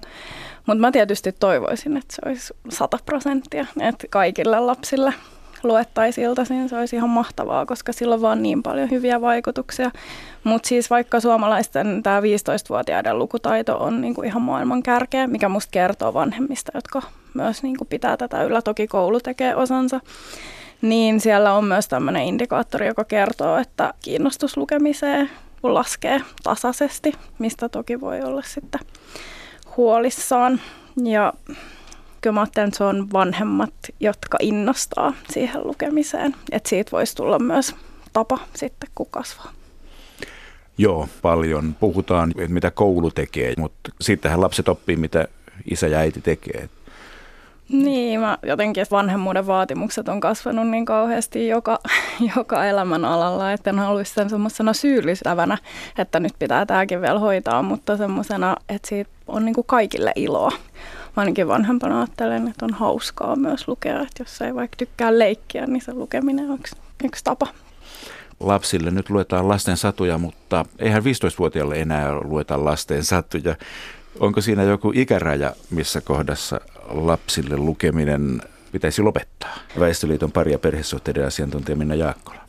mutta 0.67 0.81
mä 0.81 0.93
tietysti 0.93 1.33
toivoisin, 1.33 1.97
että 1.97 2.15
se 2.15 2.23
olisi 2.27 2.55
100 2.69 2.99
prosenttia, 3.07 3.67
että 3.81 4.07
kaikille 4.11 4.61
lapsille 4.61 5.15
luettaisiin 5.63 6.25
iltaisin, 6.25 6.69
se 6.69 6.77
olisi 6.77 6.97
ihan 6.97 7.11
mahtavaa, 7.11 7.67
koska 7.67 7.93
sillä 7.93 8.15
on 8.15 8.23
vaan 8.23 8.43
niin 8.43 8.63
paljon 8.63 8.91
hyviä 8.91 9.21
vaikutuksia. 9.21 9.91
Mutta 10.45 10.69
siis 10.69 10.91
vaikka 10.91 11.21
suomalaisten 11.21 12.03
tämä 12.03 12.21
15-vuotiaiden 12.21 13.19
lukutaito 13.19 13.79
on 13.79 14.01
niinku 14.01 14.23
ihan 14.23 14.43
maailman 14.43 14.83
kärkeä, 14.83 15.27
mikä 15.27 15.49
musta 15.49 15.71
kertoo 15.71 16.15
vanhemmista, 16.15 16.73
jotka 16.75 17.03
myös 17.37 17.63
niinku 17.63 17.85
pitää 17.85 18.17
tätä 18.17 18.43
yllä, 18.43 18.63
toki 18.63 18.87
koulu 18.87 19.21
tekee 19.21 19.57
osansa, 19.57 20.01
niin 20.83 21.21
siellä 21.21 21.53
on 21.53 21.65
myös 21.65 21.89
tämmöinen 21.89 22.23
indikaattori, 22.23 22.87
joka 22.87 23.05
kertoo, 23.05 23.57
että 23.57 23.95
kiinnostus 24.03 24.57
lukemiseen 24.57 25.31
laskee 25.63 26.21
tasaisesti, 26.43 27.13
mistä 27.39 27.69
toki 27.69 28.01
voi 28.01 28.21
olla 28.23 28.43
sitten 28.43 28.81
huolissaan. 29.77 30.61
Ja 31.05 31.33
kyllä 32.21 32.35
mä 32.35 32.41
ajattelen, 32.41 32.69
että 32.69 32.79
se 32.79 32.85
on 32.85 33.13
vanhemmat, 33.13 33.75
jotka 34.01 34.39
innostaa 34.41 35.13
siihen 35.31 35.67
lukemiseen. 35.67 36.35
Että 36.53 36.69
siitä 36.69 36.91
voisi 36.91 37.17
tulla 37.17 37.39
myös 37.39 37.75
tapa 38.13 38.39
sitten, 38.55 38.89
kun 38.95 39.07
kasvaa. 39.11 39.53
Joo, 40.79 41.09
paljon 41.23 41.77
puhutaan, 41.81 42.31
että 42.31 42.53
mitä 42.53 42.71
koulu 42.71 43.11
tekee, 43.11 43.55
mutta 43.59 43.91
sittenhän 44.01 44.41
lapset 44.41 44.69
oppii, 44.69 44.97
mitä 44.97 45.29
isä 45.71 45.87
ja 45.87 45.99
äiti 45.99 46.21
tekee. 46.21 46.69
Niin, 47.69 48.21
mä 48.21 48.39
jotenkin 48.43 48.87
vanhemmuuden 48.91 49.47
vaatimukset 49.47 50.09
on 50.09 50.21
kasvanut 50.21 50.69
niin 50.69 50.85
kauheasti 50.85 51.49
joka, 51.49 51.79
joka 52.37 52.65
elämän 52.65 53.05
alalla, 53.05 53.53
että 53.53 53.71
en 53.71 53.79
haluaisi 53.79 54.15
sen 54.15 54.31
semmoisena 54.31 54.73
syyllistävänä, 54.73 55.59
että 55.99 56.21
nyt 56.21 56.33
pitää 56.39 56.67
tämäkin 56.67 57.01
vielä 57.01 57.19
hoitaa, 57.19 57.63
mutta 57.63 57.97
semmoisena, 57.97 58.57
että 58.69 58.89
siitä 58.89 59.11
on 59.27 59.45
niin 59.45 59.55
kuin 59.55 59.67
kaikille 59.67 60.13
iloa 60.17 60.53
ainakin 61.17 61.49
vanhempana 61.49 61.99
ajattelen, 61.99 62.49
että 62.49 62.65
on 62.65 62.75
hauskaa 62.75 63.37
myös 63.37 63.69
lukea, 63.69 64.01
että 64.01 64.23
jos 64.23 64.41
ei 64.41 64.55
vaikka 64.55 64.77
tykkää 64.77 65.19
leikkiä, 65.19 65.67
niin 65.67 65.83
se 65.83 65.95
lukeminen 65.95 66.51
on 66.51 66.59
yksi, 66.59 66.77
yksi 67.05 67.25
tapa. 67.25 67.47
Lapsille 68.41 68.91
nyt 68.91 69.11
luetaan 69.11 69.49
lasten 69.49 69.77
satuja, 69.77 70.19
mutta 70.19 70.65
eihän 70.79 71.03
15-vuotiaalle 71.03 71.81
enää 71.81 72.21
lueta 72.21 72.65
lasten 72.65 73.05
satuja. 73.05 73.57
Onko 74.21 74.41
siinä 74.41 74.63
joku 74.63 74.93
ikäraja, 74.95 75.53
missä 75.71 76.01
kohdassa 76.01 76.61
lapsille 76.89 77.57
lukeminen 77.57 78.43
pitäisi 78.73 79.03
lopettaa? 79.03 79.55
Väestöliiton 79.81 80.33
pari- 80.33 80.53
ja 80.53 80.59
perhesuhteiden 80.59 81.27
asiantuntija 81.27 81.77
Minna 81.77 81.95
Jaakkola. 81.95 82.47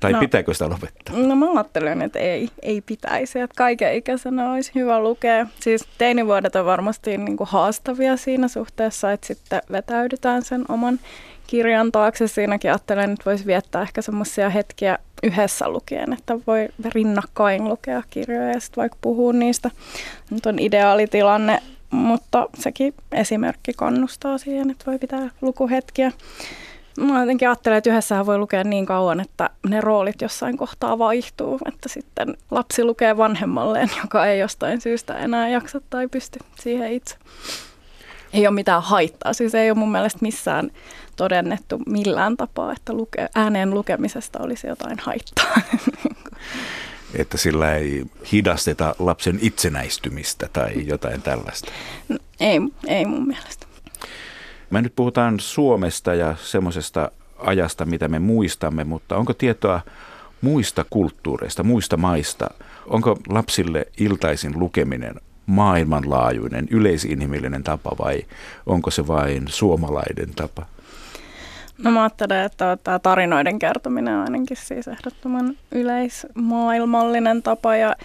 Tai 0.00 0.12
no, 0.12 0.20
pitääkö 0.20 0.54
sitä 0.54 0.68
lopettaa? 0.68 1.16
No 1.16 1.36
mä 1.36 1.52
ajattelen, 1.52 2.02
että 2.02 2.18
ei, 2.18 2.48
ei 2.62 2.80
pitäisi. 2.80 3.40
Että 3.40 3.54
kaiken 3.56 3.94
ikäisenä 3.94 4.52
olisi 4.52 4.72
hyvä 4.74 5.00
lukea. 5.00 5.46
Siis 5.60 5.88
teinivuodet 5.98 6.56
on 6.56 6.64
varmasti 6.66 7.16
niin 7.16 7.36
kuin 7.36 7.48
haastavia 7.50 8.16
siinä 8.16 8.48
suhteessa, 8.48 9.12
että 9.12 9.26
sitten 9.26 9.62
vetäydytään 9.72 10.42
sen 10.42 10.64
oman 10.68 11.00
kirjan 11.46 11.92
taakse. 11.92 12.28
Siinäkin 12.28 12.70
ajattelen, 12.70 13.10
että 13.12 13.24
voisi 13.24 13.46
viettää 13.46 13.82
ehkä 13.82 14.02
semmoisia 14.02 14.50
hetkiä 14.50 14.98
yhdessä 15.22 15.68
lukien, 15.68 16.12
että 16.12 16.38
voi 16.46 16.68
rinnakkain 16.94 17.64
lukea 17.64 18.02
kirjoja 18.10 18.48
ja 18.48 18.60
sitten 18.60 18.82
vaikka 18.82 18.98
puhua 19.00 19.32
niistä. 19.32 19.70
Nyt 20.30 20.46
on 20.46 20.58
ideaalitilanne, 20.58 21.62
mutta 21.90 22.48
sekin 22.58 22.94
esimerkki 23.12 23.72
kannustaa 23.72 24.38
siihen, 24.38 24.70
että 24.70 24.86
voi 24.86 24.98
pitää 24.98 25.30
lukuhetkiä. 25.40 26.12
Mä 27.00 27.20
jotenkin 27.20 27.48
ajattelen, 27.48 27.78
että 27.78 27.90
yhdessä 27.90 28.26
voi 28.26 28.38
lukea 28.38 28.64
niin 28.64 28.86
kauan, 28.86 29.20
että 29.20 29.50
ne 29.68 29.80
roolit 29.80 30.22
jossain 30.22 30.56
kohtaa 30.56 30.98
vaihtuu, 30.98 31.58
että 31.66 31.88
sitten 31.88 32.36
lapsi 32.50 32.84
lukee 32.84 33.16
vanhemmalleen, 33.16 33.90
joka 34.02 34.26
ei 34.26 34.38
jostain 34.38 34.80
syystä 34.80 35.14
enää 35.14 35.48
jaksa 35.48 35.80
tai 35.90 36.08
pysty 36.08 36.38
siihen 36.60 36.92
itse. 36.92 37.16
Ei 38.32 38.46
ole 38.46 38.54
mitään 38.54 38.82
haittaa, 38.82 39.32
siis 39.32 39.54
ei 39.54 39.70
ole 39.70 39.78
mun 39.78 39.92
mielestä 39.92 40.18
missään 40.22 40.70
todennettu 41.16 41.78
millään 41.86 42.36
tapaa, 42.36 42.72
että 42.72 42.92
luke, 42.92 43.28
ääneen 43.34 43.70
lukemisesta 43.70 44.38
olisi 44.42 44.66
jotain 44.66 44.98
haittaa. 44.98 45.54
Että 47.14 47.36
sillä 47.36 47.74
ei 47.74 48.04
hidasteta 48.32 48.94
lapsen 48.98 49.38
itsenäistymistä 49.42 50.48
tai 50.52 50.86
jotain 50.86 51.22
tällaista? 51.22 51.72
No, 52.08 52.18
ei, 52.40 52.60
ei 52.86 53.04
mun 53.04 53.26
mielestä. 53.26 53.66
Me 54.70 54.82
nyt 54.82 54.92
puhutaan 54.96 55.40
Suomesta 55.40 56.14
ja 56.14 56.34
semmoisesta 56.42 57.10
ajasta, 57.38 57.84
mitä 57.84 58.08
me 58.08 58.18
muistamme, 58.18 58.84
mutta 58.84 59.16
onko 59.16 59.34
tietoa 59.34 59.80
muista 60.40 60.84
kulttuureista, 60.90 61.62
muista 61.62 61.96
maista? 61.96 62.50
Onko 62.86 63.18
lapsille 63.28 63.86
iltaisin 63.98 64.58
lukeminen 64.58 65.14
maailmanlaajuinen, 65.48 66.68
yleisinhimillinen 66.70 67.62
tapa 67.62 67.90
vai 67.98 68.22
onko 68.66 68.90
se 68.90 69.06
vain 69.06 69.44
suomalainen 69.48 70.34
tapa? 70.36 70.66
No 71.78 71.90
mä 71.90 72.02
ajattelen, 72.02 72.44
että 72.44 72.78
tämä 72.84 72.98
tarinoiden 72.98 73.58
kertominen 73.58 74.14
on 74.14 74.22
ainakin 74.24 74.56
siis 74.56 74.88
ehdottoman 74.88 75.56
yleismaailmallinen 75.72 77.42
tapa 77.42 77.76
ja 77.76 77.96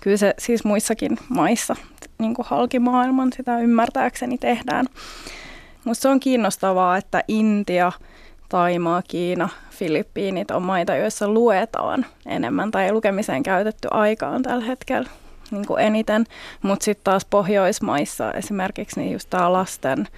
kyllä 0.00 0.16
se 0.16 0.34
siis 0.38 0.64
muissakin 0.64 1.18
maissa 1.28 1.76
niin 2.18 2.34
kuin 2.34 2.46
halki 2.48 2.78
maailman 2.78 3.32
sitä 3.36 3.58
ymmärtääkseni 3.58 4.38
tehdään. 4.38 4.86
Musta 5.84 6.02
se 6.02 6.08
on 6.08 6.20
kiinnostavaa, 6.20 6.96
että 6.96 7.24
Intia, 7.28 7.92
Taimaa, 8.48 9.02
Kiina, 9.02 9.48
Filippiinit 9.70 10.50
on 10.50 10.62
maita, 10.62 10.96
joissa 10.96 11.28
luetaan 11.28 12.06
enemmän 12.26 12.70
tai 12.70 12.92
lukemiseen 12.92 13.42
käytetty 13.42 13.88
aika 13.90 14.28
on 14.28 14.42
tällä 14.42 14.64
hetkellä 14.64 15.08
niin 15.52 15.66
kuin 15.66 15.80
eniten. 15.80 16.24
Mutta 16.62 16.84
sitten 16.84 17.04
taas 17.04 17.24
Pohjoismaissa 17.24 18.32
esimerkiksi 18.32 19.00
niin 19.00 19.12
just 19.12 19.30
tämä 19.30 19.52
lasten 19.52 20.08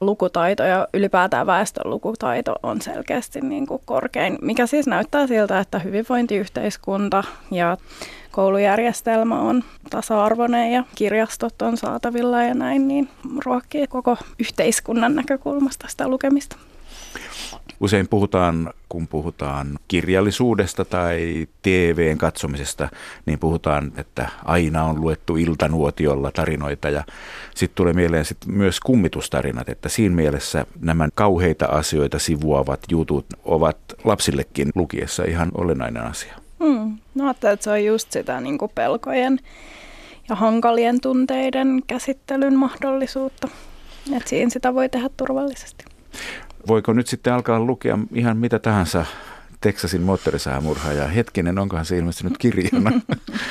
lukutaito 0.00 0.62
ja 0.62 0.88
ylipäätään 0.94 1.46
väestön 1.46 1.90
lukutaito 1.90 2.54
on 2.62 2.80
selkeästi 2.80 3.40
niin 3.40 3.66
kuin 3.66 3.82
korkein, 3.84 4.38
mikä 4.42 4.66
siis 4.66 4.86
näyttää 4.86 5.26
siltä, 5.26 5.60
että 5.60 5.78
hyvinvointiyhteiskunta 5.78 7.24
ja 7.50 7.76
koulujärjestelmä 8.30 9.40
on 9.40 9.64
tasa-arvoinen 9.90 10.72
ja 10.72 10.84
kirjastot 10.94 11.62
on 11.62 11.76
saatavilla 11.76 12.42
ja 12.42 12.54
näin, 12.54 12.88
niin 12.88 13.08
ruokkii 13.44 13.86
koko 13.86 14.16
yhteiskunnan 14.38 15.14
näkökulmasta 15.14 15.88
sitä 15.88 16.08
lukemista. 16.08 16.56
Usein 17.80 18.08
puhutaan, 18.08 18.72
kun 18.88 19.08
puhutaan 19.08 19.78
kirjallisuudesta 19.88 20.84
tai 20.84 21.48
TVn 21.62 22.18
katsomisesta, 22.18 22.88
niin 23.26 23.38
puhutaan, 23.38 23.92
että 23.96 24.28
aina 24.44 24.84
on 24.84 25.00
luettu 25.00 25.36
iltanuotiolla 25.36 26.30
tarinoita 26.30 26.88
ja 26.90 27.04
sitten 27.54 27.76
tulee 27.76 27.92
mieleen 27.92 28.24
sit 28.24 28.38
myös 28.46 28.80
kummitustarinat, 28.80 29.68
että 29.68 29.88
siinä 29.88 30.14
mielessä 30.14 30.66
nämä 30.80 31.08
kauheita 31.14 31.66
asioita 31.66 32.18
sivuavat 32.18 32.80
jutut 32.90 33.26
ovat 33.44 33.78
lapsillekin 34.04 34.68
lukiessa 34.74 35.24
ihan 35.24 35.50
olennainen 35.54 36.02
asia. 36.02 36.34
Hmm. 36.64 36.98
No 37.14 37.30
että 37.30 37.56
se 37.60 37.70
on 37.70 37.84
just 37.84 38.12
sitä 38.12 38.40
niin 38.40 38.58
pelkojen 38.74 39.38
ja 40.28 40.34
hankalien 40.34 41.00
tunteiden 41.00 41.82
käsittelyn 41.86 42.56
mahdollisuutta. 42.58 43.48
Että 44.16 44.28
siinä 44.28 44.50
sitä 44.50 44.74
voi 44.74 44.88
tehdä 44.88 45.10
turvallisesti. 45.16 45.84
Voiko 46.66 46.92
nyt 46.92 47.06
sitten 47.06 47.34
alkaa 47.34 47.60
lukea 47.60 47.98
ihan 48.14 48.36
mitä 48.36 48.58
tahansa 48.58 49.04
Texasin 49.60 50.02
moottorisahamurhaa 50.02 50.92
ja 50.92 51.08
hetkinen, 51.08 51.58
onkohan 51.58 51.84
se 51.84 51.98
ilmestynyt 51.98 52.38
kirjana? 52.38 52.92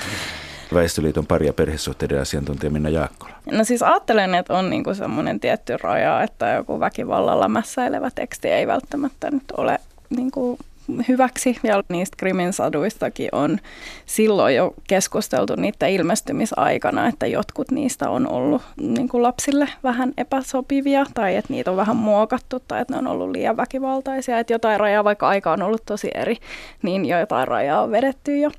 Väestöliiton 0.74 1.28
pari- 1.28 1.46
ja 1.46 1.54
perhesuhteiden 1.54 2.22
asiantuntija 2.22 2.70
Minna 2.72 2.90
Jaakkola. 2.90 3.34
No 3.52 3.64
siis 3.64 3.84
ajattelen, 3.84 4.36
että 4.36 4.54
on 4.54 4.70
niinku 4.70 4.94
semmoinen 4.94 5.40
tietty 5.40 5.78
raja, 5.78 6.24
että 6.24 6.50
joku 6.50 6.80
väkivallalla 6.80 7.48
mässäilevä 7.48 8.12
teksti 8.16 8.48
ei 8.48 8.68
välttämättä 8.68 9.32
nyt 9.32 9.44
ole 9.58 9.80
niinku 10.10 10.60
hyväksi. 11.08 11.58
Ja 11.64 11.84
niistä 11.90 12.16
Krimin 12.18 12.54
saduistakin 12.54 13.30
on 13.32 13.60
silloin 14.06 14.56
jo 14.56 14.74
keskusteltu 14.88 15.56
niiden 15.56 15.90
ilmestymisaikana, 15.90 17.08
että 17.08 17.28
jotkut 17.28 17.72
niistä 17.72 18.10
on 18.10 18.28
ollut 18.32 18.62
niin 18.78 19.10
kuin 19.10 19.24
lapsille 19.24 19.70
vähän 19.84 20.14
epäsopivia 20.18 21.06
tai 21.14 21.36
että 21.36 21.54
niitä 21.54 21.72
on 21.72 21.78
vähän 21.78 21.96
muokattu 21.96 22.60
tai 22.60 22.82
että 22.82 22.94
ne 22.94 23.00
on 23.00 23.08
ollut 23.08 23.32
liian 23.32 23.58
väkivaltaisia. 23.58 24.40
Että 24.40 24.54
jotain 24.54 24.80
rajaa, 24.80 25.04
vaikka 25.04 25.28
aika 25.28 25.52
on 25.52 25.62
ollut 25.62 25.86
tosi 25.86 26.10
eri, 26.16 26.38
niin 26.82 27.06
jo 27.06 27.20
jotain 27.20 27.48
rajaa 27.48 27.82
on 27.82 27.92
vedetty 27.92 28.38
jo 28.38 28.52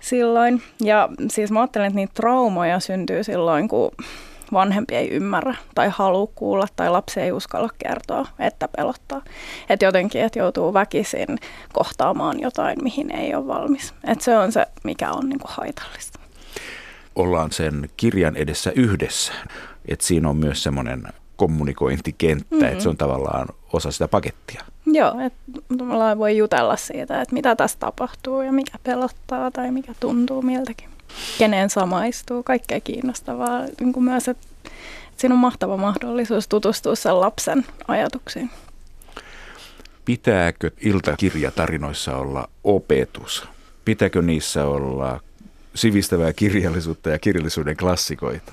silloin. 0.00 0.62
Ja 0.80 1.08
siis 1.30 1.50
mä 1.50 1.60
ajattelen, 1.60 1.86
että 1.86 1.96
niitä 1.96 2.12
traumoja 2.14 2.80
syntyy 2.80 3.24
silloin, 3.24 3.68
kun 3.68 3.90
vanhempi 4.52 4.94
ei 4.94 5.10
ymmärrä 5.10 5.54
tai 5.74 5.88
halua 5.88 6.28
kuulla 6.34 6.66
tai 6.76 6.90
lapsi 6.90 7.20
ei 7.20 7.32
uskalla 7.32 7.68
kertoa, 7.78 8.26
että 8.38 8.68
pelottaa. 8.76 9.22
Että 9.68 9.84
jotenkin, 9.84 10.22
että 10.22 10.38
joutuu 10.38 10.74
väkisin 10.74 11.38
kohtaamaan 11.72 12.40
jotain, 12.40 12.78
mihin 12.82 13.10
ei 13.10 13.34
ole 13.34 13.46
valmis. 13.46 13.94
Että 14.04 14.24
se 14.24 14.38
on 14.38 14.52
se, 14.52 14.66
mikä 14.84 15.10
on 15.10 15.28
niin 15.28 15.40
kuin 15.40 15.52
haitallista. 15.54 16.20
Ollaan 17.16 17.52
sen 17.52 17.90
kirjan 17.96 18.36
edessä 18.36 18.72
yhdessä. 18.76 19.32
Että 19.88 20.06
siinä 20.06 20.28
on 20.28 20.36
myös 20.36 20.62
semmoinen 20.62 21.02
kommunikointikenttä, 21.36 22.54
mm-hmm. 22.54 22.68
että 22.68 22.82
se 22.82 22.88
on 22.88 22.96
tavallaan 22.96 23.48
osa 23.72 23.90
sitä 23.90 24.08
pakettia. 24.08 24.64
Joo, 24.86 25.14
että 25.26 25.38
voi 26.18 26.36
jutella 26.36 26.76
siitä, 26.76 27.22
että 27.22 27.34
mitä 27.34 27.56
tässä 27.56 27.78
tapahtuu 27.78 28.42
ja 28.42 28.52
mikä 28.52 28.78
pelottaa 28.82 29.50
tai 29.50 29.70
mikä 29.70 29.92
tuntuu 30.00 30.42
miltäkin 30.42 30.88
keneen 31.40 31.70
samaistuu, 31.70 32.42
kaikkea 32.42 32.80
kiinnostavaa. 32.80 33.64
Niin 33.80 33.92
kuin 33.92 34.04
myös, 34.04 34.28
että, 34.28 34.46
siinä 35.16 35.34
on 35.34 35.38
mahtava 35.38 35.76
mahdollisuus 35.76 36.48
tutustua 36.48 36.94
sen 36.94 37.20
lapsen 37.20 37.66
ajatuksiin. 37.88 38.50
Pitääkö 40.04 40.70
iltakirjatarinoissa 40.80 42.16
olla 42.16 42.48
opetus? 42.64 43.48
Pitääkö 43.84 44.22
niissä 44.22 44.64
olla 44.64 45.20
sivistävää 45.74 46.32
kirjallisuutta 46.32 47.10
ja 47.10 47.18
kirjallisuuden 47.18 47.76
klassikoita? 47.76 48.52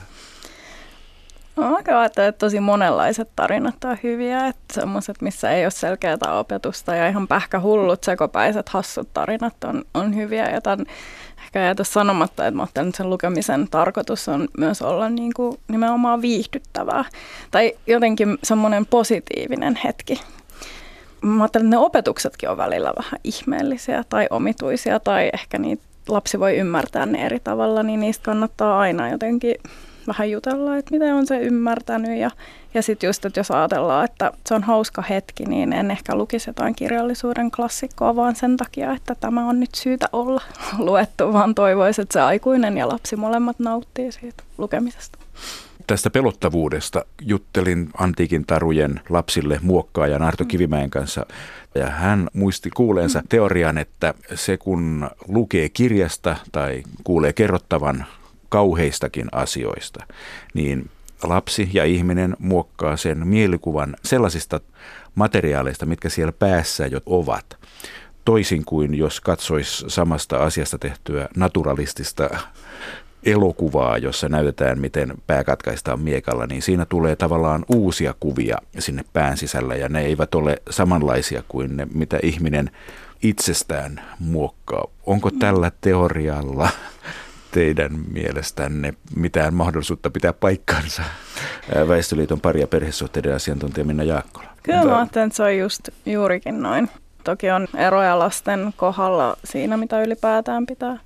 No, 1.55 1.75
aika 1.75 2.05
että 2.05 2.31
tosi 2.31 2.59
monenlaiset 2.59 3.29
tarinat 3.35 3.83
on 3.83 3.97
hyviä, 4.03 4.47
että 4.47 4.73
semmoiset, 4.73 5.21
missä 5.21 5.51
ei 5.51 5.65
ole 5.65 5.71
selkeää 5.71 6.39
opetusta 6.39 6.95
ja 6.95 7.09
ihan 7.09 7.27
pähkähullut, 7.27 8.03
sekopäiset, 8.03 8.69
hassut 8.69 9.13
tarinat 9.13 9.63
on, 9.63 9.83
on 9.93 10.15
hyviä, 10.15 10.49
joten 10.53 10.85
ehkä 11.47 11.59
jäätä 11.59 11.83
sanomatta, 11.83 12.47
että 12.47 12.55
mä 12.55 12.63
ajattelen, 12.63 12.87
että 12.87 12.97
sen 12.97 13.09
lukemisen 13.09 13.67
tarkoitus 13.71 14.27
on 14.27 14.47
myös 14.57 14.81
olla 14.81 15.09
niin 15.09 15.31
kuin 15.35 15.59
nimenomaan 15.67 16.21
viihdyttävää 16.21 17.05
tai 17.51 17.73
jotenkin 17.87 18.37
semmoinen 18.43 18.85
positiivinen 18.85 19.79
hetki. 19.83 20.21
Mä 21.21 21.43
ajattelen, 21.43 21.67
että 21.67 21.75
ne 21.75 21.77
opetuksetkin 21.77 22.49
on 22.49 22.57
välillä 22.57 22.93
vähän 22.97 23.19
ihmeellisiä 23.23 24.03
tai 24.09 24.27
omituisia 24.29 24.99
tai 24.99 25.29
ehkä 25.33 25.57
niitä 25.57 25.83
lapsi 26.07 26.39
voi 26.39 26.57
ymmärtää 26.57 27.05
ne 27.05 27.25
eri 27.25 27.39
tavalla, 27.39 27.83
niin 27.83 27.99
niistä 27.99 28.23
kannattaa 28.23 28.79
aina 28.79 29.09
jotenkin 29.09 29.55
vähän 30.07 30.31
jutella, 30.31 30.77
että 30.77 30.91
miten 30.91 31.13
on 31.13 31.27
se 31.27 31.39
ymmärtänyt. 31.39 32.19
Ja, 32.19 32.31
ja 32.73 32.81
sitten 32.81 33.07
just, 33.07 33.25
että 33.25 33.39
jos 33.39 33.51
ajatellaan, 33.51 34.05
että 34.05 34.31
se 34.45 34.53
on 34.55 34.63
hauska 34.63 35.01
hetki, 35.01 35.45
niin 35.45 35.73
en 35.73 35.91
ehkä 35.91 36.15
lukisi 36.15 36.49
jotain 36.49 36.75
kirjallisuuden 36.75 37.51
klassikkoa, 37.51 38.15
vaan 38.15 38.35
sen 38.35 38.57
takia, 38.57 38.93
että 38.93 39.15
tämä 39.15 39.49
on 39.49 39.59
nyt 39.59 39.75
syytä 39.75 40.09
olla 40.13 40.41
luettu, 40.77 41.33
vaan 41.33 41.55
toivoisin, 41.55 42.01
että 42.03 42.13
se 42.13 42.21
aikuinen 42.21 42.77
ja 42.77 42.87
lapsi 42.87 43.15
molemmat 43.15 43.59
nauttii 43.59 44.11
siitä 44.11 44.43
lukemisesta. 44.57 45.19
Tästä 45.87 46.09
pelottavuudesta 46.09 47.05
juttelin 47.21 47.89
antiikin 47.97 48.45
tarujen 48.45 49.01
lapsille 49.09 49.59
muokkaajan 49.61 50.21
Arto 50.21 50.43
mm. 50.43 50.47
Kivimäen 50.47 50.89
kanssa. 50.89 51.25
Ja 51.75 51.89
hän 51.89 52.29
muisti 52.33 52.69
kuuleensa 52.69 53.19
mm. 53.19 53.27
teorian, 53.29 53.77
että 53.77 54.13
se 54.35 54.57
kun 54.57 55.09
lukee 55.27 55.69
kirjasta 55.69 56.35
tai 56.51 56.83
kuulee 57.03 57.33
kerrottavan 57.33 58.05
kauheistakin 58.49 59.27
asioista, 59.31 60.03
niin 60.53 60.89
lapsi 61.23 61.69
ja 61.73 61.85
ihminen 61.85 62.35
muokkaa 62.39 62.97
sen 62.97 63.27
mielikuvan 63.27 63.95
sellaisista 64.03 64.59
materiaaleista, 65.15 65.85
mitkä 65.85 66.09
siellä 66.09 66.31
päässä 66.31 66.87
jo 66.87 66.99
ovat. 67.05 67.57
Toisin 68.25 68.65
kuin 68.65 68.95
jos 68.95 69.21
katsoisi 69.21 69.85
samasta 69.87 70.37
asiasta 70.37 70.77
tehtyä 70.77 71.29
naturalistista 71.35 72.29
elokuvaa, 73.23 73.97
jossa 73.97 74.29
näytetään, 74.29 74.79
miten 74.79 75.13
pää 75.27 75.43
katkaistaan 75.43 75.99
miekalla, 75.99 76.45
niin 76.45 76.61
siinä 76.61 76.85
tulee 76.85 77.15
tavallaan 77.15 77.65
uusia 77.69 78.15
kuvia 78.19 78.57
sinne 78.79 79.05
pään 79.13 79.37
sisällä 79.37 79.75
ja 79.75 79.89
ne 79.89 80.01
eivät 80.01 80.35
ole 80.35 80.61
samanlaisia 80.69 81.43
kuin 81.47 81.77
ne, 81.77 81.87
mitä 81.93 82.19
ihminen 82.23 82.71
itsestään 83.23 84.01
muokkaa. 84.19 84.87
Onko 85.05 85.31
tällä 85.31 85.71
teorialla 85.81 86.69
teidän 87.51 87.91
mielestänne 88.11 88.93
mitään 89.15 89.53
mahdollisuutta 89.53 90.09
pitää 90.09 90.33
paikkansa? 90.33 91.03
Väestöliiton 91.87 92.41
pari- 92.41 92.61
ja 92.61 92.67
perhesuhteiden 92.67 93.35
asiantuntija 93.35 93.85
Minna 93.85 94.03
Jaakkola. 94.03 94.47
Kyllä 94.63 94.83
mä 94.83 94.97
ajattelen, 94.97 95.27
että 95.27 95.37
se 95.37 95.43
on 95.43 95.57
just 95.57 95.89
juurikin 96.05 96.61
noin. 96.61 96.89
Toki 97.23 97.51
on 97.51 97.67
eroja 97.75 98.19
lasten 98.19 98.73
kohdalla 98.77 99.37
siinä, 99.43 99.77
mitä 99.77 100.01
ylipäätään 100.01 100.65
pitää 100.65 100.99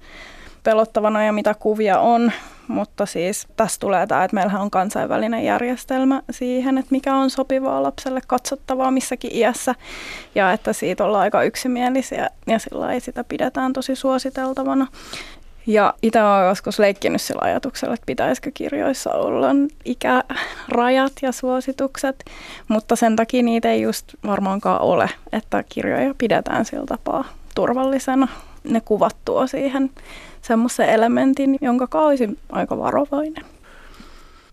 pelottavana 0.64 1.24
ja 1.24 1.34
mitä 1.34 1.54
kuvia 1.54 2.00
on, 2.00 2.32
mutta 2.68 3.06
siis 3.06 3.48
tässä 3.56 3.80
tulee 3.80 4.08
tämä, 4.08 4.24
että 4.24 4.36
meillähän 4.36 4.62
on 4.62 4.72
kansainvälinen 4.72 5.46
järjestelmä 5.46 6.22
siihen, 6.32 6.78
että 6.78 6.92
mikä 6.92 7.16
on 7.16 7.30
sopivaa 7.30 7.84
lapselle 7.84 8.22
katsottavaa 8.28 8.92
missäkin 8.92 9.36
iässä 9.36 9.76
ja 10.36 10.52
että 10.52 10.74
siitä 10.74 11.06
ollaan 11.06 11.24
aika 11.24 11.44
yksimielisiä 11.44 12.30
ja 12.48 12.60
sillä 12.60 13.00
sitä 13.00 13.24
pidetään 13.24 13.74
tosi 13.74 13.96
suositeltavana. 13.96 14.88
Ja 15.68 15.94
itse 16.02 16.24
olen 16.24 16.48
joskus 16.48 16.80
leikkinyt 16.80 17.22
sillä 17.22 17.42
ajatuksella, 17.44 17.94
että 17.94 18.06
pitäisikö 18.06 18.52
kirjoissa 18.54 19.12
olla 19.12 19.48
ikärajat 19.86 21.14
ja 21.22 21.32
suositukset, 21.32 22.26
mutta 22.68 22.96
sen 22.96 23.16
takia 23.16 23.44
niitä 23.44 23.72
ei 23.72 23.82
just 23.82 24.06
varmaankaan 24.26 24.82
ole, 24.82 25.10
että 25.32 25.64
kirjoja 25.70 26.14
pidetään 26.18 26.66
sillä 26.66 26.86
tapaa 26.86 27.26
turvallisena. 27.56 28.28
Ne 28.64 28.82
kuvat 28.82 29.16
tuo 29.26 29.48
siihen 29.48 29.90
semmoisen 30.42 30.90
elementin, 30.90 31.58
jonka 31.62 31.88
olisin 32.00 32.38
aika 32.52 32.78
varovainen. 32.78 33.46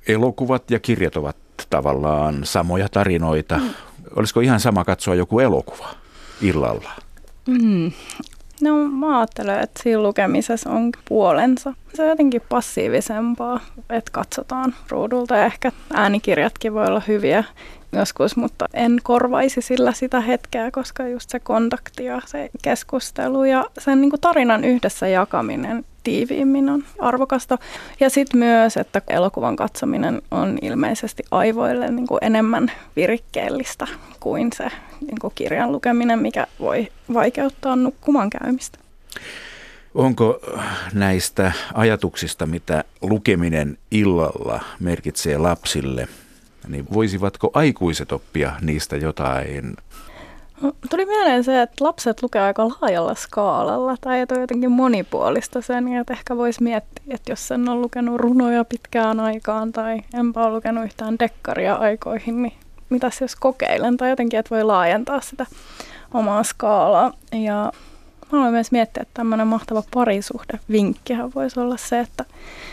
Elokuvat 0.08 0.70
ja 0.70 0.78
kirjat 0.78 1.16
ovat 1.16 1.36
tavallaan 1.70 2.40
samoja 2.44 2.88
tarinoita. 2.88 3.58
Mm. 3.58 3.70
Olisiko 4.16 4.40
ihan 4.40 4.60
sama 4.60 4.84
katsoa 4.84 5.14
joku 5.14 5.40
elokuva 5.40 5.88
illalla? 6.40 6.90
Mm. 7.46 7.92
No 8.60 8.88
mä 8.88 9.18
ajattelen, 9.18 9.60
että 9.60 9.82
siinä 9.82 10.02
lukemisessa 10.02 10.70
on 10.70 10.90
puolensa. 11.08 11.74
Se 11.94 12.02
on 12.02 12.08
jotenkin 12.08 12.42
passiivisempaa, 12.48 13.60
että 13.90 14.12
katsotaan 14.12 14.74
ruudulta 14.88 15.36
ja 15.36 15.46
ehkä 15.46 15.72
äänikirjatkin 15.94 16.74
voi 16.74 16.86
olla 16.86 17.02
hyviä 17.08 17.44
joskus, 17.92 18.36
mutta 18.36 18.66
en 18.74 18.96
korvaisi 19.02 19.62
sillä 19.62 19.92
sitä 19.92 20.20
hetkeä, 20.20 20.70
koska 20.70 21.08
just 21.08 21.30
se 21.30 21.40
kontakti 21.40 22.04
ja 22.04 22.20
se 22.26 22.50
keskustelu 22.62 23.44
ja 23.44 23.64
sen 23.78 24.00
niin 24.00 24.10
kuin 24.10 24.20
tarinan 24.20 24.64
yhdessä 24.64 25.08
jakaminen 25.08 25.84
tiiviimmin 26.04 26.68
on 26.68 26.84
arvokasta. 26.98 27.58
Ja 28.00 28.10
sitten 28.10 28.38
myös, 28.38 28.76
että 28.76 29.02
elokuvan 29.08 29.56
katsominen 29.56 30.22
on 30.30 30.58
ilmeisesti 30.62 31.22
aivoille 31.30 31.90
niin 31.90 32.06
kuin 32.06 32.18
enemmän 32.22 32.72
virikkeellistä 32.96 33.86
kuin 34.20 34.50
se 34.52 34.68
niin 35.00 35.18
kuin 35.20 35.32
kirjan 35.34 35.72
lukeminen, 35.72 36.18
mikä 36.18 36.46
voi 36.60 36.88
vaikeuttaa 37.14 37.76
nukkumaan 37.76 38.30
käymistä. 38.30 38.78
Onko 39.94 40.40
näistä 40.94 41.52
ajatuksista, 41.74 42.46
mitä 42.46 42.84
lukeminen 43.02 43.78
illalla 43.90 44.60
merkitsee 44.80 45.38
lapsille, 45.38 46.08
niin 46.68 46.86
voisivatko 46.94 47.50
aikuiset 47.54 48.12
oppia 48.12 48.52
niistä 48.60 48.96
jotain 48.96 49.76
Tuli 50.90 51.06
mieleen 51.06 51.44
se, 51.44 51.62
että 51.62 51.84
lapset 51.84 52.22
lukee 52.22 52.42
aika 52.42 52.68
laajalla 52.68 53.14
skaalalla 53.14 53.96
tai 54.00 54.20
että 54.20 54.34
on 54.34 54.40
jotenkin 54.40 54.70
monipuolista 54.70 55.60
sen, 55.62 55.96
että 55.96 56.12
ehkä 56.12 56.36
voisi 56.36 56.62
miettiä, 56.62 57.04
että 57.08 57.32
jos 57.32 57.48
sen 57.48 57.68
on 57.68 57.82
lukenut 57.82 58.20
runoja 58.20 58.64
pitkään 58.64 59.20
aikaan 59.20 59.72
tai 59.72 60.00
enpä 60.14 60.40
ole 60.40 60.54
lukenut 60.54 60.84
yhtään 60.84 61.18
dekkaria 61.18 61.74
aikoihin, 61.74 62.42
niin 62.42 62.54
mitäs 62.90 63.20
jos 63.20 63.36
kokeilen 63.36 63.96
tai 63.96 64.10
jotenkin, 64.10 64.38
että 64.38 64.54
voi 64.54 64.64
laajentaa 64.64 65.20
sitä 65.20 65.46
omaa 66.14 66.42
skaalaa. 66.42 67.12
Ja 67.32 67.72
haluan 68.28 68.52
myös 68.52 68.72
miettiä, 68.72 69.02
että 69.02 69.14
tämmöinen 69.14 69.46
mahtava 69.46 69.82
parisuhde 69.94 70.58
vinkkihän 70.70 71.30
voisi 71.34 71.60
olla 71.60 71.76
se, 71.76 72.00
että, 72.00 72.24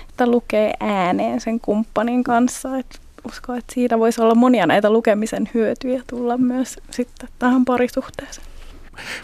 että 0.10 0.28
lukee 0.28 0.74
ääneen 0.80 1.41
sen 1.41 1.60
kumppanin 1.60 2.24
kanssa, 2.24 2.78
että 2.78 2.98
uskon, 3.28 3.58
että 3.58 3.74
siitä 3.74 4.00
voisi 4.00 4.22
olla 4.22 4.36
monia 4.36 4.68
näitä 4.68 4.90
lukemisen 4.90 5.50
hyötyjä 5.54 6.04
tulla 6.10 6.38
myös 6.38 6.80
sitten 6.92 7.30
tähän 7.40 7.66
parisuhteeseen. 7.66 8.48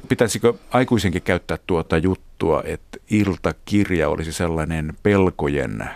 Pitäisikö 0.07 0.53
aikuisenkin 0.71 1.21
käyttää 1.21 1.57
tuota 1.67 1.97
juttua, 1.97 2.63
että 2.65 2.97
iltakirja 3.09 4.09
olisi 4.09 4.33
sellainen 4.33 4.93
pelkojen 5.03 5.89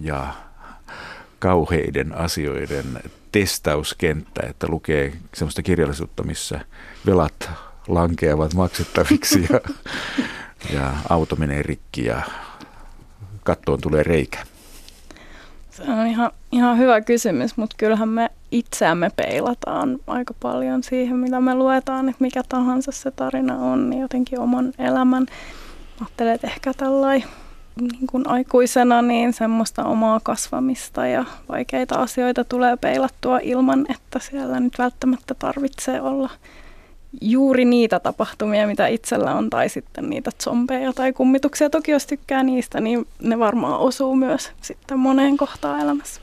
ja 0.00 0.34
kauheiden 1.38 2.14
asioiden 2.14 2.84
testauskenttä, 3.32 4.46
että 4.48 4.66
lukee 4.70 5.12
sellaista 5.34 5.62
kirjallisuutta, 5.62 6.22
missä 6.22 6.60
velat 7.06 7.50
lankeavat 7.88 8.54
maksettaviksi 8.54 9.46
ja, 9.50 9.60
ja 10.78 10.94
auto 11.08 11.36
menee 11.36 11.62
rikki 11.62 12.04
ja 12.04 12.22
kattoon 13.44 13.80
tulee 13.80 14.02
reikä. 14.02 14.38
Se 15.84 15.92
on 15.92 16.06
ihan, 16.06 16.30
ihan 16.52 16.78
hyvä 16.78 17.00
kysymys, 17.00 17.56
mutta 17.56 17.76
kyllähän 17.78 18.08
me 18.08 18.30
itseämme 18.50 19.10
peilataan 19.16 19.98
aika 20.06 20.34
paljon 20.42 20.82
siihen, 20.82 21.16
mitä 21.16 21.40
me 21.40 21.54
luetaan, 21.54 22.08
että 22.08 22.24
mikä 22.24 22.42
tahansa 22.48 22.92
se 22.92 23.10
tarina 23.10 23.56
on, 23.58 23.90
niin 23.90 24.00
jotenkin 24.02 24.40
oman 24.40 24.72
elämän. 24.78 25.26
Ajattelen, 26.00 26.34
että 26.34 26.46
ehkä 26.46 26.72
tällainen 26.74 27.28
niin 27.80 28.06
kuin 28.10 28.28
aikuisena 28.28 29.02
niin 29.02 29.32
semmoista 29.32 29.84
omaa 29.84 30.20
kasvamista 30.22 31.06
ja 31.06 31.24
vaikeita 31.48 31.94
asioita 31.94 32.44
tulee 32.44 32.76
peilattua 32.76 33.38
ilman, 33.42 33.86
että 33.88 34.18
siellä 34.18 34.60
nyt 34.60 34.78
välttämättä 34.78 35.34
tarvitsee 35.34 36.00
olla 36.00 36.30
juuri 37.20 37.64
niitä 37.64 38.00
tapahtumia, 38.00 38.66
mitä 38.66 38.86
itsellä 38.86 39.34
on, 39.34 39.50
tai 39.50 39.68
sitten 39.68 40.10
niitä 40.10 40.30
zombeja 40.42 40.92
tai 40.92 41.12
kummituksia. 41.12 41.70
Toki 41.70 41.90
jos 41.90 42.06
tykkää 42.06 42.42
niistä, 42.42 42.80
niin 42.80 43.06
ne 43.22 43.38
varmaan 43.38 43.80
osuu 43.80 44.16
myös 44.16 44.52
sitten 44.60 44.98
moneen 44.98 45.36
kohtaan 45.36 45.80
elämässä. 45.80 46.20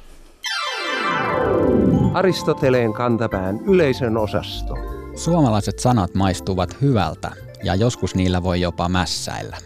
Aristoteleen 2.14 2.94
kantapään 2.94 3.60
yleisön 3.60 4.18
osasto. 4.18 4.78
Suomalaiset 5.16 5.80
sanat 5.80 6.16
maistuvat 6.16 6.82
hyvältä 6.82 7.32
ja 7.64 7.76
joskus 7.76 8.16
niillä 8.16 8.44
voi 8.44 8.62
jopa 8.62 8.90
mässäillä. 8.90 9.58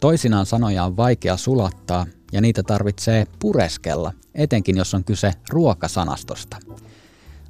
Toisinaan 0.00 0.46
sanoja 0.46 0.84
on 0.84 0.96
vaikea 0.96 1.36
sulattaa 1.36 2.06
ja 2.32 2.40
niitä 2.40 2.62
tarvitsee 2.62 3.26
pureskella, 3.38 4.12
etenkin 4.34 4.76
jos 4.76 4.94
on 4.94 5.04
kyse 5.04 5.32
ruokasanastosta– 5.50 6.56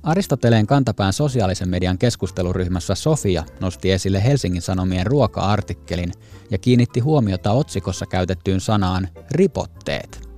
Aristoteleen 0.03 0.67
kantapään 0.67 1.13
sosiaalisen 1.13 1.69
median 1.69 1.99
keskusteluryhmässä 1.99 2.95
Sofia 2.95 3.45
nosti 3.61 3.93
esille 3.93 4.25
Helsingin 4.25 4.63
Sanomien 4.63 5.07
ruoka-artikkelin 5.07 6.13
ja 6.51 6.59
kiinnitti 6.59 7.01
huomiota 7.01 7.53
otsikossa 7.53 8.07
käytettyyn 8.07 8.61
sanaan 8.61 9.09
ripotteet. 9.31 10.29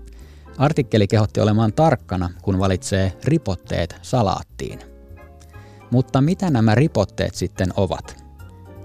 Artikkeli 0.59 1.07
kehotti 1.07 1.41
olemaan 1.41 1.73
tarkkana, 1.73 2.31
kun 2.43 2.59
valitsee 2.59 3.13
ripotteet 3.25 3.97
salaattiin. 4.03 4.79
Mutta 5.91 6.21
mitä 6.21 6.51
nämä 6.51 6.75
ripotteet 6.75 7.35
sitten 7.35 7.69
ovat? 7.77 8.24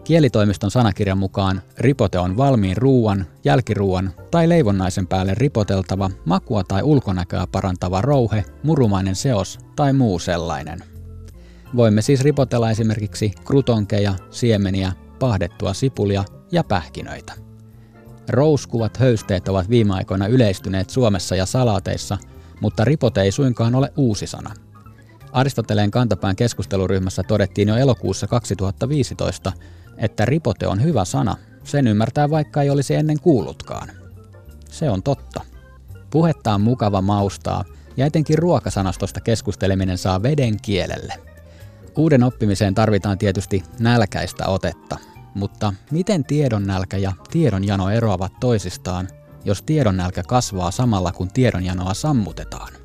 Kielitoimiston 0.09 0.71
sanakirjan 0.71 1.17
mukaan 1.17 1.61
ripote 1.77 2.19
on 2.19 2.37
valmiin 2.37 2.77
ruuan, 2.77 3.25
jälkiruuan 3.43 4.13
tai 4.31 4.49
leivonnaisen 4.49 5.07
päälle 5.07 5.33
ripoteltava, 5.35 6.09
makua 6.25 6.63
tai 6.63 6.83
ulkonäköä 6.83 7.47
parantava 7.51 8.01
rouhe, 8.01 8.45
murumainen 8.63 9.15
seos 9.15 9.59
tai 9.75 9.93
muu 9.93 10.19
sellainen. 10.19 10.79
Voimme 11.75 12.01
siis 12.01 12.21
ripotella 12.21 12.71
esimerkiksi 12.71 13.33
krutonkeja, 13.45 14.13
siemeniä, 14.29 14.91
pahdettua 15.19 15.73
sipulia 15.73 16.23
ja 16.51 16.63
pähkinöitä. 16.63 17.33
Rouskuvat 18.29 18.97
höysteet 18.97 19.47
ovat 19.47 19.69
viime 19.69 19.93
aikoina 19.93 20.27
yleistyneet 20.27 20.89
Suomessa 20.89 21.35
ja 21.35 21.45
salaateissa, 21.45 22.17
mutta 22.61 22.85
ripote 22.85 23.21
ei 23.21 23.31
suinkaan 23.31 23.75
ole 23.75 23.93
uusi 23.97 24.27
sana. 24.27 24.53
Aristoteleen 25.31 25.91
kantapään 25.91 26.35
keskusteluryhmässä 26.35 27.23
todettiin 27.23 27.67
jo 27.67 27.75
elokuussa 27.75 28.27
2015, 28.27 29.51
että 29.99 30.25
ripote 30.25 30.67
on 30.67 30.83
hyvä 30.83 31.05
sana, 31.05 31.35
sen 31.63 31.87
ymmärtää 31.87 32.29
vaikka 32.29 32.61
ei 32.61 32.69
olisi 32.69 32.95
ennen 32.95 33.19
kuullutkaan. 33.19 33.89
Se 34.71 34.89
on 34.89 35.03
totta. 35.03 35.41
Puhetta 36.09 36.53
on 36.53 36.61
mukava 36.61 37.01
maustaa 37.01 37.63
ja 37.97 38.05
etenkin 38.05 38.37
ruokasanastosta 38.37 39.21
keskusteleminen 39.21 39.97
saa 39.97 40.23
veden 40.23 40.57
kielelle. 40.61 41.13
Uuden 41.97 42.23
oppimiseen 42.23 42.75
tarvitaan 42.75 43.17
tietysti 43.17 43.63
nälkäistä 43.79 44.47
otetta, 44.47 44.97
mutta 45.33 45.73
miten 45.91 46.23
tiedonnälkä 46.23 46.97
ja 46.97 47.11
tiedonjano 47.31 47.89
eroavat 47.89 48.33
toisistaan, 48.39 49.07
jos 49.45 49.61
tiedonnälkä 49.61 50.23
kasvaa 50.23 50.71
samalla 50.71 51.11
kun 51.11 51.31
tiedonjanoa 51.31 51.93
sammutetaan? 51.93 52.78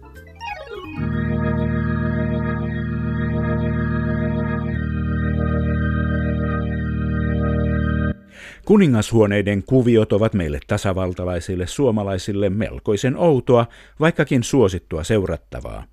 Kuningashuoneiden 8.65 9.63
kuviot 9.63 10.13
ovat 10.13 10.35
meille 10.35 10.61
tasavaltalaisille 10.67 11.67
suomalaisille 11.67 12.51
melkoisen 12.51 13.17
outoa, 13.17 13.67
vaikkakin 14.01 14.43
suosittua 14.43 15.05
seurattavaa. 15.05 15.85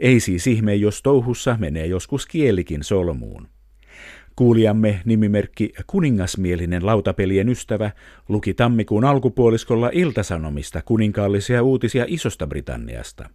Ei 0.00 0.20
siis 0.20 0.46
ihme, 0.46 0.74
jos 0.74 1.02
touhussa 1.02 1.56
menee 1.60 1.86
joskus 1.86 2.26
kielikin 2.26 2.84
solmuun. 2.84 3.48
Kuulijamme 4.36 5.00
nimimerkki 5.04 5.72
Kuningasmielinen 5.86 6.86
lautapelien 6.86 7.48
ystävä 7.48 7.90
luki 8.28 8.54
tammikuun 8.54 9.04
alkupuoliskolla 9.04 9.90
iltasanomista 9.92 10.82
kuninkaallisia 10.82 11.62
uutisia 11.62 12.04
Isosta 12.08 12.46
Britanniasta. 12.46 13.30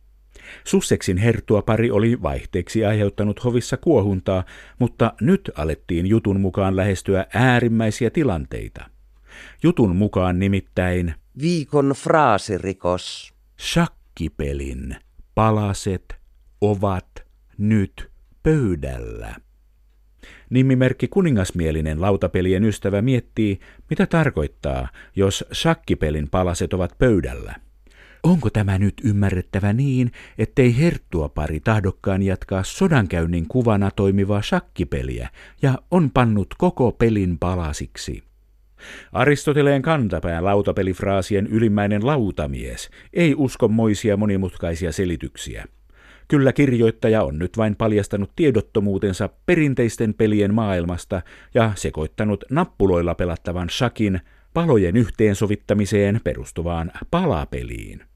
Susseksin 0.63 1.18
pari 1.66 1.92
oli 1.92 2.22
vaihteeksi 2.22 2.86
aiheuttanut 2.86 3.44
hovissa 3.44 3.78
kuohuntaa, 3.78 4.44
mutta 4.80 5.13
nyt 5.22 5.52
alettiin 5.56 6.08
jutun 6.08 6.39
mukaan 6.39 6.76
lähestyä 6.76 7.26
äärimmäisiä 7.34 8.10
tilanteita. 8.10 8.89
Jutun 9.63 9.96
mukaan 9.96 10.39
nimittäin 10.39 11.13
Viikon 11.42 11.89
fraasirikos. 11.89 13.34
Shakkipelin 13.60 14.96
palaset 15.36 16.16
ovat 16.62 17.08
nyt 17.58 18.12
pöydällä. 18.44 19.36
Nimimerkki 20.50 21.08
kuningasmielinen 21.08 22.02
lautapelien 22.02 22.63
ystävä 22.63 23.02
miettii, 23.02 23.60
mitä 23.89 24.06
tarkoittaa, 24.06 24.88
jos 25.16 25.46
shakkipelin 25.54 26.30
palaset 26.30 26.74
ovat 26.74 26.98
pöydällä. 26.98 27.56
Onko 28.24 28.50
tämä 28.50 28.78
nyt 28.78 28.94
ymmärrettävä 29.04 29.74
niin, 29.74 30.12
ettei 30.38 30.78
herttua 30.78 31.30
pari 31.30 31.60
tahdokkaan 31.60 32.22
jatkaa 32.22 32.64
sodankäynnin 32.64 33.48
kuvana 33.48 33.92
toimivaa 33.92 34.42
shakkipeliä 34.42 35.30
ja 35.62 35.78
on 35.92 36.12
pannut 36.12 36.48
koko 36.58 36.92
pelin 36.92 37.40
palasiksi? 37.40 38.24
Aristoteleen 39.12 39.82
kantapään 39.82 40.46
lautapelifraasien 40.46 41.48
ylimmäinen 41.48 42.06
lautamies 42.06 42.90
ei 43.14 43.36
usko 43.38 43.68
moisia 43.68 44.18
monimutkaisia 44.18 44.92
selityksiä. 44.92 45.66
Kyllä 46.28 46.54
kirjoittaja 46.54 47.24
on 47.24 47.40
nyt 47.40 47.58
vain 47.58 47.76
paljastanut 47.76 48.32
tiedottomuutensa 48.36 49.30
perinteisten 49.46 50.14
pelien 50.14 50.54
maailmasta 50.54 51.22
ja 51.54 51.72
sekoittanut 51.76 52.44
nappuloilla 52.50 53.16
pelattavan 53.16 53.70
shakin 53.70 54.22
palojen 54.54 54.98
yhteensovittamiseen 54.98 56.22
perustuvaan 56.24 56.92
palapeliin. 57.12 58.12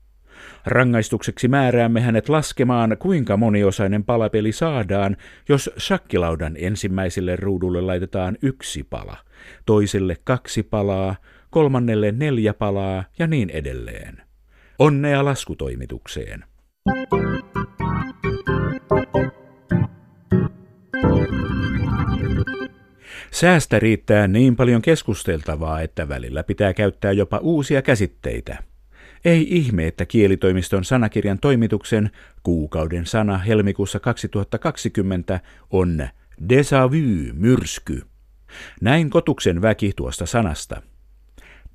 Rangaistukseksi 0.66 1.48
määräämme 1.48 2.02
hänet 2.02 2.30
laskemaan, 2.30 2.98
kuinka 3.00 3.38
moniosainen 3.38 4.04
palapeli 4.04 4.52
saadaan, 4.52 5.18
jos 5.50 5.70
shakkilaudan 5.80 6.56
ensimmäiselle 6.58 7.36
ruudulle 7.36 7.82
laitetaan 7.82 8.38
yksi 8.42 8.84
pala, 8.84 9.18
toiselle 9.66 10.16
kaksi 10.24 10.64
palaa, 10.64 11.16
kolmannelle 11.50 12.12
neljä 12.12 12.54
palaa 12.54 13.04
ja 13.20 13.28
niin 13.28 13.50
edelleen. 13.50 14.22
Onnea 14.80 15.26
laskutoimitukseen. 15.26 16.44
Säästä 23.32 23.80
riittää 23.80 24.28
niin 24.28 24.56
paljon 24.56 24.82
keskusteltavaa, 24.82 25.82
että 25.82 26.10
välillä 26.10 26.44
pitää 26.44 26.74
käyttää 26.74 27.12
jopa 27.12 27.38
uusia 27.38 27.82
käsitteitä. 27.82 28.64
Ei 29.28 29.48
ihme, 29.50 29.88
että 29.88 30.06
kielitoimiston 30.06 30.86
sanakirjan 30.86 31.40
toimituksen 31.40 32.10
kuukauden 32.44 33.06
sana 33.06 33.38
helmikuussa 33.38 34.00
2020 34.00 35.40
on 35.70 36.08
déjà 36.42 36.92
vu, 36.92 37.34
myrsky. 37.34 38.02
Näin 38.82 39.10
kotuksen 39.10 39.62
väki 39.62 39.92
tuosta 39.96 40.26
sanasta. 40.26 40.82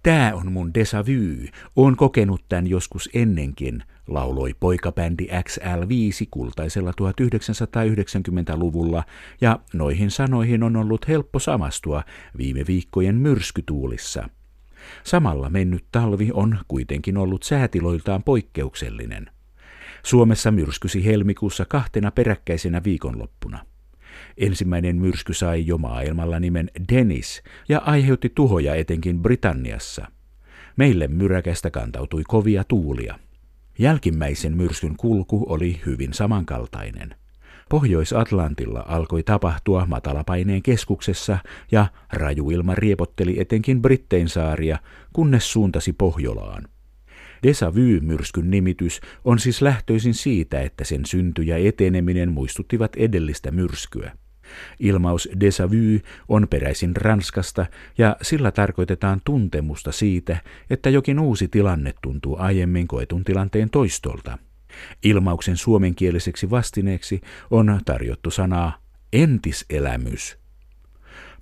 Tää 0.02 0.34
on 0.34 0.52
mun 0.52 0.72
déjà 0.78 1.06
vu, 1.06 1.46
oon 1.76 1.96
kokenut 1.96 2.44
tän 2.48 2.66
joskus 2.66 3.10
ennenkin, 3.14 3.82
lauloi 4.08 4.54
poikabändi 4.60 5.26
XL5 5.26 6.26
kultaisella 6.30 6.90
1990-luvulla, 6.90 9.04
ja 9.40 9.60
noihin 9.72 10.10
sanoihin 10.10 10.62
on 10.62 10.76
ollut 10.76 11.08
helppo 11.08 11.38
samastua 11.38 12.02
viime 12.38 12.64
viikkojen 12.66 13.14
myrskytuulissa– 13.14 14.28
Samalla 15.04 15.50
mennyt 15.50 15.84
talvi 15.92 16.30
on 16.32 16.58
kuitenkin 16.68 17.16
ollut 17.16 17.42
säätiloiltaan 17.42 18.22
poikkeuksellinen. 18.22 19.30
Suomessa 20.02 20.50
myrskysi 20.50 21.04
helmikuussa 21.04 21.64
kahtena 21.64 22.10
peräkkäisenä 22.10 22.84
viikonloppuna. 22.84 23.66
Ensimmäinen 24.36 24.96
myrsky 24.96 25.34
sai 25.34 25.66
jo 25.66 25.78
maailmalla 25.78 26.40
nimen 26.40 26.70
Dennis 26.92 27.42
ja 27.68 27.78
aiheutti 27.78 28.32
tuhoja 28.34 28.74
etenkin 28.74 29.22
Britanniassa. 29.22 30.06
Meille 30.76 31.08
myräkästä 31.08 31.70
kantautui 31.70 32.22
kovia 32.28 32.64
tuulia. 32.64 33.18
Jälkimmäisen 33.78 34.56
myrskyn 34.56 34.96
kulku 34.96 35.44
oli 35.48 35.80
hyvin 35.86 36.14
samankaltainen– 36.14 37.14
Pohjois-Atlantilla 37.72 38.84
alkoi 38.88 39.22
tapahtua 39.22 39.86
matalapaineen 39.86 40.62
keskuksessa 40.62 41.38
ja 41.70 41.86
rajuilma 42.12 42.74
riepotteli 42.74 43.40
etenkin 43.40 43.82
Brittein 43.82 44.28
saaria, 44.28 44.78
kunnes 45.12 45.52
suuntasi 45.52 45.92
Pohjolaan. 45.92 46.68
Desavy-myrskyn 47.42 48.50
nimitys 48.50 49.00
on 49.24 49.38
siis 49.38 49.62
lähtöisin 49.62 50.14
siitä, 50.14 50.60
että 50.60 50.84
sen 50.84 51.06
synty 51.06 51.42
ja 51.42 51.56
eteneminen 51.56 52.32
muistuttivat 52.32 52.96
edellistä 52.96 53.50
myrskyä. 53.50 54.12
Ilmaus 54.80 55.28
desavy 55.40 56.00
on 56.28 56.48
peräisin 56.48 56.96
Ranskasta 56.96 57.66
ja 57.98 58.16
sillä 58.22 58.50
tarkoitetaan 58.50 59.20
tuntemusta 59.24 59.92
siitä, 59.92 60.36
että 60.70 60.90
jokin 60.90 61.18
uusi 61.18 61.48
tilanne 61.48 61.94
tuntuu 62.02 62.36
aiemmin 62.38 62.88
koetun 62.88 63.24
tilanteen 63.24 63.70
toistolta– 63.70 64.38
Ilmauksen 65.02 65.56
suomenkieliseksi 65.56 66.50
vastineeksi 66.50 67.20
on 67.50 67.80
tarjottu 67.84 68.30
sanaa 68.30 68.78
entiselämys. 69.12 70.38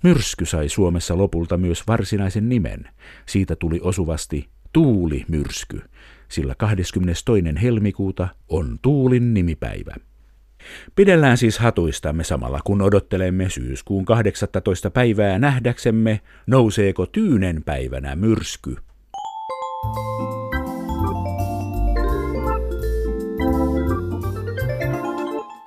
Myrsky 0.03 0.45
sai 0.45 0.69
Suomessa 0.69 1.17
lopulta 1.17 1.57
myös 1.57 1.87
varsinaisen 1.87 2.49
nimen. 2.49 2.89
Siitä 3.25 3.55
tuli 3.55 3.79
osuvasti 3.83 4.49
tuulimyrsky, 4.73 5.81
sillä 6.29 6.55
22. 6.55 7.25
helmikuuta 7.61 8.27
on 8.49 8.79
tuulin 8.81 9.33
nimipäivä. 9.33 9.95
Pidellään 10.95 11.37
siis 11.37 11.59
hatuistamme 11.59 12.23
samalla, 12.23 12.59
kun 12.63 12.81
odottelemme 12.81 13.49
syyskuun 13.49 14.05
18. 14.05 14.91
päivää 14.91 15.39
nähdäksemme, 15.39 16.21
nouseeko 16.47 17.05
tyynen 17.05 17.63
päivänä 17.63 18.15
myrsky. 18.15 18.75